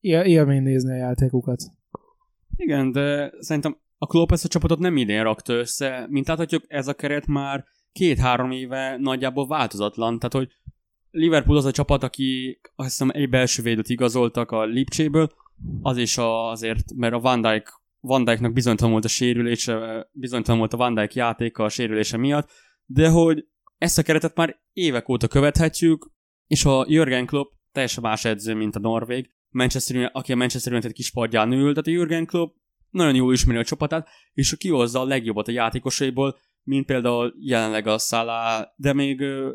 él, 0.00 0.20
élmény 0.20 0.62
nézni 0.62 0.92
a 0.92 0.96
játékukat. 0.96 1.62
Igen, 2.56 2.92
de 2.92 3.32
szerintem 3.38 3.80
a 4.02 4.06
Klopp 4.06 4.32
ezt 4.32 4.44
a 4.44 4.48
csapatot 4.48 4.78
nem 4.78 4.96
idén 4.96 5.22
rakta 5.22 5.52
össze, 5.52 6.06
mint 6.08 6.26
láthatjuk, 6.26 6.64
ez 6.66 6.88
a 6.88 6.94
keret 6.94 7.26
már 7.26 7.64
két-három 7.92 8.50
éve 8.50 8.96
nagyjából 8.96 9.46
változatlan, 9.46 10.18
tehát 10.18 10.32
hogy 10.32 10.48
Liverpool 11.10 11.56
az 11.56 11.64
a 11.64 11.70
csapat, 11.70 12.02
aki 12.02 12.60
azt 12.74 12.88
hiszem 12.88 13.10
egy 13.12 13.28
belső 13.28 13.62
védőt 13.62 13.88
igazoltak 13.88 14.50
a 14.50 14.64
Lipcséből, 14.64 15.28
az 15.82 15.96
is 15.96 16.18
azért, 16.18 16.94
mert 16.94 17.14
a 17.14 17.20
Van 17.20 17.40
Dijk, 17.40 17.68
Van 18.00 18.24
Dijknak 18.24 18.52
bizonytalan 18.52 18.92
volt 18.92 19.04
a 19.04 19.08
sérülése, 19.08 20.06
bizonytalan 20.12 20.58
volt 20.58 20.72
a 20.72 20.76
Van 20.76 20.94
Dijk 20.94 21.14
játéka 21.14 21.64
a 21.64 21.68
sérülése 21.68 22.16
miatt, 22.16 22.50
de 22.84 23.08
hogy 23.08 23.46
ezt 23.78 23.98
a 23.98 24.02
keretet 24.02 24.36
már 24.36 24.60
évek 24.72 25.08
óta 25.08 25.28
követhetjük, 25.28 26.10
és 26.46 26.64
a 26.64 26.84
Jürgen 26.88 27.26
Klopp 27.26 27.52
teljesen 27.72 28.02
más 28.02 28.24
edző, 28.24 28.54
mint 28.54 28.76
a 28.76 28.80
Norvég, 28.80 29.30
Manchester, 29.48 30.10
aki 30.12 30.32
a 30.32 30.36
Manchester 30.36 30.72
United 30.72 30.92
kispadján 30.92 31.52
ül, 31.52 31.70
tehát 31.70 31.86
a 31.86 31.90
Jürgen 31.90 32.26
Klopp 32.26 32.60
nagyon 32.92 33.14
jól 33.14 33.32
ismeri 33.32 33.58
a 33.58 33.64
csapatát, 33.64 34.08
és 34.32 34.56
kihozza 34.56 35.00
a 35.00 35.04
legjobbat 35.04 35.48
a 35.48 35.52
játékosaiból, 35.52 36.38
mint 36.62 36.86
például 36.86 37.34
jelenleg 37.38 37.86
a 37.86 37.98
Salah, 37.98 38.64
de 38.76 38.92
még 38.92 39.20
ö, 39.20 39.52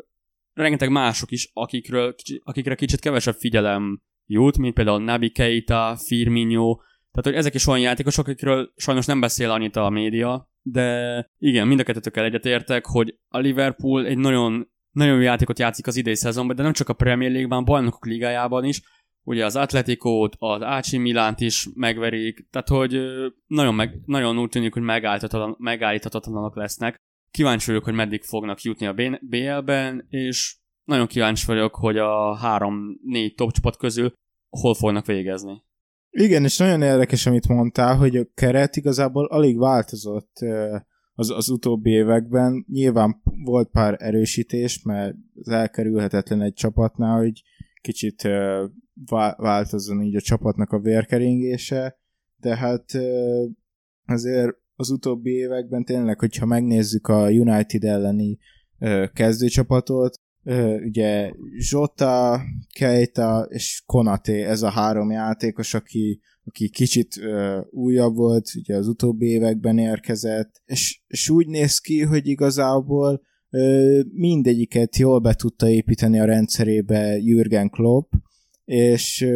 rengeteg 0.52 0.90
mások 0.90 1.30
is, 1.30 1.50
akikről, 1.52 2.14
akikre 2.42 2.74
kicsit 2.74 3.00
kevesebb 3.00 3.34
figyelem 3.34 4.02
jut, 4.26 4.58
mint 4.58 4.74
például 4.74 5.04
Nabi 5.04 5.30
Keita, 5.30 5.96
Firmino, 6.06 6.76
tehát 7.10 7.22
hogy 7.22 7.34
ezek 7.34 7.54
is 7.54 7.66
olyan 7.66 7.80
játékosok, 7.80 8.26
akikről 8.26 8.72
sajnos 8.76 9.06
nem 9.06 9.20
beszél 9.20 9.50
annyit 9.50 9.76
a 9.76 9.88
média, 9.88 10.50
de 10.62 11.30
igen, 11.38 11.66
mind 11.66 11.80
a 11.80 11.82
kettőtökkel 11.82 12.24
egyetértek, 12.24 12.86
hogy 12.86 13.18
a 13.28 13.38
Liverpool 13.38 14.06
egy 14.06 14.18
nagyon, 14.18 14.70
nagyon 14.90 15.14
jó 15.14 15.20
játékot 15.20 15.58
játszik 15.58 15.86
az 15.86 15.96
idei 15.96 16.14
szezonban, 16.14 16.56
de 16.56 16.62
nem 16.62 16.72
csak 16.72 16.88
a 16.88 16.92
Premier 16.92 17.30
League-ban, 17.30 17.64
bajnokok 17.64 18.06
ligájában 18.06 18.64
is, 18.64 18.82
ugye 19.28 19.44
az 19.44 19.56
Atletikót, 19.56 20.36
az 20.38 20.60
AC 20.60 20.92
Milánt 20.92 21.40
is 21.40 21.68
megverik, 21.74 22.46
tehát 22.50 22.68
hogy 22.68 23.00
nagyon, 23.46 23.74
meg, 23.74 24.00
nagyon 24.04 24.38
úgy 24.38 24.48
tűnik, 24.48 24.72
hogy 24.72 24.82
megállíthatatlanok 25.58 26.56
lesznek. 26.56 26.96
Kíváncsi 27.30 27.66
vagyok, 27.66 27.84
hogy 27.84 27.94
meddig 27.94 28.22
fognak 28.22 28.60
jutni 28.60 28.86
a 28.86 28.94
BL-ben, 29.20 30.06
és 30.08 30.56
nagyon 30.84 31.06
kíváncsi 31.06 31.46
vagyok, 31.46 31.74
hogy 31.74 31.98
a 31.98 32.36
három-négy 32.36 33.34
top 33.34 33.52
csapat 33.52 33.76
közül 33.76 34.12
hol 34.48 34.74
fognak 34.74 35.06
végezni. 35.06 35.62
Igen, 36.10 36.44
és 36.44 36.58
nagyon 36.58 36.82
érdekes, 36.82 37.26
amit 37.26 37.48
mondtál, 37.48 37.96
hogy 37.96 38.16
a 38.16 38.26
keret 38.34 38.76
igazából 38.76 39.24
alig 39.26 39.58
változott 39.58 40.32
az, 41.14 41.30
az 41.30 41.48
utóbbi 41.48 41.90
években. 41.90 42.64
Nyilván 42.68 43.22
volt 43.44 43.70
pár 43.70 43.96
erősítés, 43.98 44.82
mert 44.82 45.14
az 45.34 45.48
elkerülhetetlen 45.48 46.42
egy 46.42 46.54
csapatnál, 46.54 47.18
hogy 47.18 47.42
kicsit 47.80 48.28
változzon 49.36 50.02
így 50.02 50.16
a 50.16 50.20
csapatnak 50.20 50.72
a 50.72 50.80
vérkeringése, 50.80 51.98
de 52.36 52.56
hát 52.56 52.84
azért 54.06 54.56
az 54.74 54.90
utóbbi 54.90 55.30
években 55.30 55.84
tényleg, 55.84 56.18
hogyha 56.18 56.46
megnézzük 56.46 57.06
a 57.06 57.30
United 57.30 57.84
elleni 57.84 58.38
kezdőcsapatot, 59.12 60.20
ugye 60.84 61.32
Zsota, 61.58 62.40
Keita 62.72 63.46
és 63.50 63.82
Konate, 63.86 64.46
ez 64.46 64.62
a 64.62 64.70
három 64.70 65.10
játékos, 65.10 65.74
aki, 65.74 66.20
aki 66.44 66.68
kicsit 66.68 67.20
újabb 67.70 68.14
volt, 68.14 68.50
ugye 68.54 68.76
az 68.76 68.88
utóbbi 68.88 69.26
években 69.26 69.78
érkezett, 69.78 70.62
és, 70.64 71.02
és 71.06 71.30
úgy 71.30 71.46
néz 71.46 71.78
ki, 71.78 72.02
hogy 72.02 72.26
igazából 72.26 73.22
mindegyiket 74.12 74.96
jól 74.96 75.18
be 75.18 75.34
tudta 75.34 75.68
építeni 75.68 76.18
a 76.18 76.24
rendszerébe 76.24 77.16
Jürgen 77.16 77.70
Klopp, 77.70 78.12
és, 78.64 79.26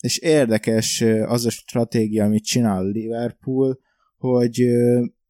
és 0.00 0.18
érdekes 0.18 1.00
az 1.26 1.46
a 1.46 1.50
stratégia, 1.50 2.24
amit 2.24 2.44
csinál 2.44 2.84
Liverpool, 2.84 3.78
hogy 4.18 4.64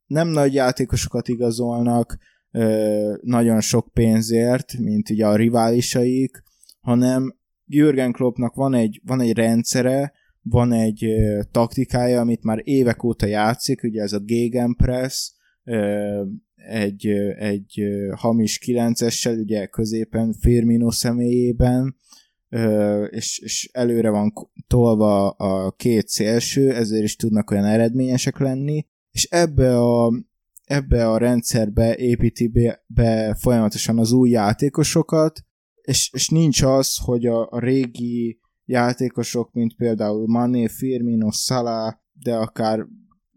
nem 0.06 0.28
nagy 0.28 0.54
játékosokat 0.54 1.28
igazolnak 1.28 2.18
nagyon 3.20 3.60
sok 3.60 3.88
pénzért, 3.92 4.78
mint 4.78 5.10
ugye 5.10 5.26
a 5.26 5.36
riválisaik, 5.36 6.42
hanem 6.80 7.36
Jürgen 7.66 8.12
Kloppnak 8.12 8.54
van 8.54 8.74
egy, 8.74 9.00
van 9.04 9.20
egy 9.20 9.32
rendszere, 9.32 10.12
van 10.42 10.72
egy 10.72 11.06
taktikája, 11.50 12.20
amit 12.20 12.42
már 12.42 12.60
évek 12.62 13.04
óta 13.04 13.26
játszik, 13.26 13.82
ugye 13.82 14.02
ez 14.02 14.12
a 14.12 14.18
Gegenpress, 14.18 15.30
egy, 16.54 17.06
egy 17.38 17.84
hamis 18.14 18.58
kilencessel, 18.58 19.38
ugye 19.38 19.66
középen 19.66 20.32
Firmino 20.32 20.90
személyében, 20.90 21.96
és, 23.10 23.38
és 23.38 23.68
előre 23.72 24.10
van 24.10 24.32
tolva 24.66 25.30
a 25.30 25.70
két 25.70 26.08
szélső, 26.08 26.74
ezért 26.74 27.04
is 27.04 27.16
tudnak 27.16 27.50
olyan 27.50 27.64
eredményesek 27.64 28.38
lenni, 28.38 28.86
és 29.10 29.24
ebbe 29.24 29.78
a, 29.78 30.12
ebbe 30.64 31.10
a 31.10 31.18
rendszerbe 31.18 31.96
építi 31.96 32.48
be, 32.48 32.84
be 32.86 33.34
folyamatosan 33.34 33.98
az 33.98 34.12
új 34.12 34.30
játékosokat, 34.30 35.44
és, 35.82 36.10
és 36.12 36.28
nincs 36.28 36.62
az, 36.62 36.96
hogy 36.96 37.26
a, 37.26 37.48
a 37.50 37.58
régi 37.58 38.38
játékosok, 38.64 39.52
mint 39.52 39.74
például 39.76 40.26
Mané, 40.26 40.66
Firmino, 40.66 41.30
Salah, 41.30 41.94
de 42.12 42.34
akár 42.34 42.86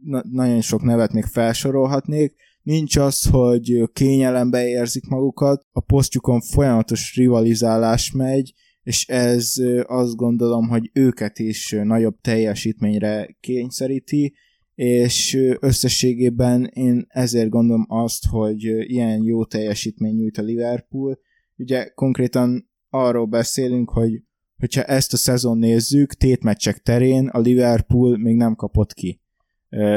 na- 0.04 0.24
nagyon 0.32 0.62
sok 0.62 0.82
nevet 0.82 1.14
még 1.14 1.24
felsorolhatnék, 1.24 2.36
nincs 2.62 2.96
az, 2.96 3.24
hogy 3.24 3.90
kényelembe 3.94 4.68
érzik 4.68 5.08
magukat, 5.08 5.66
a 5.72 5.80
posztjukon 5.80 6.42
folyamatos 6.42 7.16
rivalizálás 7.16 8.12
megy, 8.12 8.54
és 8.84 9.08
ez 9.08 9.54
azt 9.86 10.16
gondolom, 10.16 10.68
hogy 10.68 10.90
őket 10.94 11.40
is 11.40 11.76
nagyobb 11.84 12.16
teljesítményre 12.22 13.38
kényszeríti, 13.40 14.34
és 14.76 15.38
összességében 15.60 16.66
én 16.74 17.06
ezért 17.08 17.50
gondolom 17.50 17.86
azt, 17.90 18.26
hogy 18.26 18.64
ilyen 18.64 19.24
jó 19.24 19.46
teljesítmény 19.46 20.16
nyújt 20.16 20.38
a 20.38 20.42
Liverpool. 20.42 21.20
Ugye 21.56 21.90
konkrétan 21.90 22.70
arról 22.90 23.26
beszélünk, 23.26 23.90
hogy 23.90 24.22
hogyha 24.58 24.84
ezt 24.84 25.14
a 25.14 25.18
szezon 25.18 25.58
nézzük, 25.58 26.14
tétmeccsek 26.14 26.78
terén 26.78 27.28
a 27.28 27.40
Liverpool 27.40 28.18
még 28.18 28.36
nem 28.36 28.56
kapott 28.56 28.94
ki. 28.94 29.22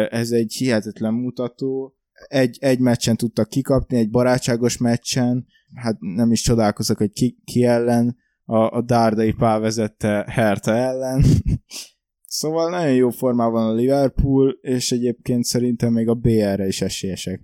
Ez 0.09 0.31
egy 0.31 0.53
hihetetlen 0.53 1.14
mutató. 1.14 1.95
Egy, 2.29 2.57
egy 2.61 2.79
meccsen 2.79 3.16
tudtak 3.16 3.49
kikapni, 3.49 3.97
egy 3.97 4.11
barátságos 4.11 4.77
meccsen, 4.77 5.47
hát 5.75 5.97
nem 5.99 6.33
is 6.33 6.43
csodálkozok, 6.43 6.97
hogy 6.97 7.12
ki, 7.12 7.39
ki 7.45 7.64
ellen, 7.64 8.16
a, 8.45 8.77
a 8.77 8.83
Dárdai 8.83 9.33
Pál 9.33 9.61
vezette 9.61 10.25
Herta 10.29 10.75
ellen. 10.75 11.25
szóval 12.41 12.71
nagyon 12.71 12.95
jó 12.95 13.11
formában 13.11 13.66
a 13.66 13.75
Liverpool, 13.75 14.59
és 14.61 14.93
egyébként 14.93 15.45
szerintem 15.45 15.93
még 15.93 16.09
a 16.09 16.14
BR-re 16.14 16.66
is 16.66 16.81
esélyesek. 16.81 17.41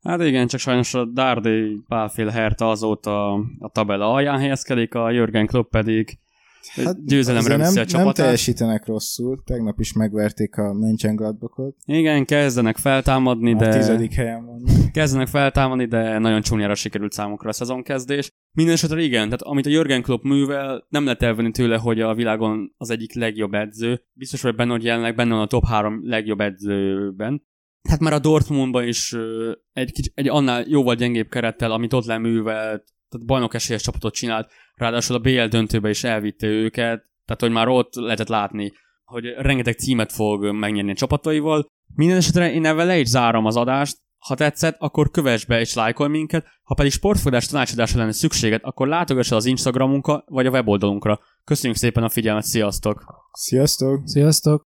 Hát 0.00 0.22
igen, 0.22 0.46
csak 0.46 0.60
sajnos 0.60 0.94
a 0.94 1.04
Dárdai 1.04 1.82
Pálfél 1.88 2.26
Herta 2.28 2.70
azóta 2.70 3.32
a 3.58 3.70
tabella 3.72 4.12
alján 4.12 4.38
helyezkedik, 4.38 4.94
a 4.94 5.10
Jörgen 5.10 5.46
Klopp 5.46 5.70
pedig 5.70 6.18
hát 6.84 7.04
győzelemre 7.04 7.56
nem, 7.56 7.66
a 7.66 7.84
csapatát. 7.84 8.04
Nem 8.04 8.12
teljesítenek 8.12 8.86
rosszul, 8.86 9.42
tegnap 9.44 9.80
is 9.80 9.92
megverték 9.92 10.56
a 10.56 10.72
Mönchengladbachot. 10.72 11.76
Igen, 11.84 12.24
kezdenek 12.24 12.76
feltámadni, 12.76 13.52
Már 13.52 13.62
de... 13.62 13.78
tizedik 13.78 14.12
helyen 14.12 14.46
van. 14.46 14.62
Kezdenek 14.92 15.26
feltámadni, 15.26 15.84
de 15.84 16.18
nagyon 16.18 16.40
csúnyára 16.40 16.74
sikerült 16.74 17.12
számukra 17.12 17.48
a 17.48 17.52
szezonkezdés. 17.52 18.32
Mindenesetre 18.52 19.00
igen, 19.00 19.24
tehát 19.24 19.42
amit 19.42 19.66
a 19.66 19.70
Jörgen 19.70 20.02
Klopp 20.02 20.22
művel, 20.22 20.86
nem 20.88 21.04
lehet 21.04 21.22
elvenni 21.22 21.50
tőle, 21.50 21.76
hogy 21.76 22.00
a 22.00 22.14
világon 22.14 22.74
az 22.76 22.90
egyik 22.90 23.14
legjobb 23.14 23.54
edző. 23.54 24.02
Biztos 24.12 24.42
vagy 24.42 24.54
benne, 24.54 24.70
hogy 24.70 24.84
jelenleg 24.84 25.14
benne 25.14 25.34
van 25.34 25.42
a 25.42 25.46
top 25.46 25.66
három 25.66 26.00
legjobb 26.08 26.40
edzőben. 26.40 27.42
Hát 27.88 28.00
már 28.00 28.12
a 28.12 28.18
Dortmundban 28.18 28.86
is 28.86 29.16
egy, 29.72 29.92
kicsi, 29.92 30.10
egy 30.14 30.28
annál 30.28 30.64
jóval 30.68 30.94
gyengébb 30.94 31.28
kerettel, 31.28 31.72
amit 31.72 31.92
ott 31.92 32.04
leművelt, 32.04 32.84
tehát 33.08 33.26
bajnok 33.26 33.54
esélyes 33.54 33.82
csapatot 33.82 34.14
csinált, 34.14 34.50
ráadásul 34.74 35.16
a 35.16 35.18
BL 35.18 35.44
döntőbe 35.44 35.88
is 35.88 36.04
elvitte 36.04 36.46
őket, 36.46 37.04
tehát 37.24 37.40
hogy 37.40 37.50
már 37.50 37.68
ott 37.68 37.94
lehetett 37.94 38.28
látni, 38.28 38.72
hogy 39.04 39.24
rengeteg 39.24 39.74
címet 39.74 40.12
fog 40.12 40.52
megnyerni 40.52 40.90
a 40.90 40.94
csapataival. 40.94 41.66
Minden 41.94 42.16
esetre 42.16 42.52
én 42.52 42.66
ebben 42.66 42.86
le 42.86 42.98
is 42.98 43.08
zárom 43.08 43.44
az 43.44 43.56
adást, 43.56 43.96
ha 44.18 44.34
tetszett, 44.34 44.76
akkor 44.78 45.10
kövess 45.10 45.44
be 45.44 45.60
és 45.60 45.74
lájkolj 45.74 46.10
minket, 46.10 46.46
ha 46.62 46.74
pedig 46.74 46.92
sportfogadás 46.92 47.46
tanácsadásra 47.46 47.98
lenne 47.98 48.12
szükséged, 48.12 48.60
akkor 48.64 48.88
látogass 48.88 49.30
el 49.30 49.36
az 49.36 49.44
Instagramunkra 49.44 50.24
vagy 50.26 50.46
a 50.46 50.50
weboldalunkra. 50.50 51.20
Köszönjük 51.44 51.78
szépen 51.78 52.02
a 52.02 52.08
figyelmet, 52.08 52.44
sziasztok! 52.44 53.04
Sziasztok! 53.32 54.08
Sziasztok! 54.08 54.75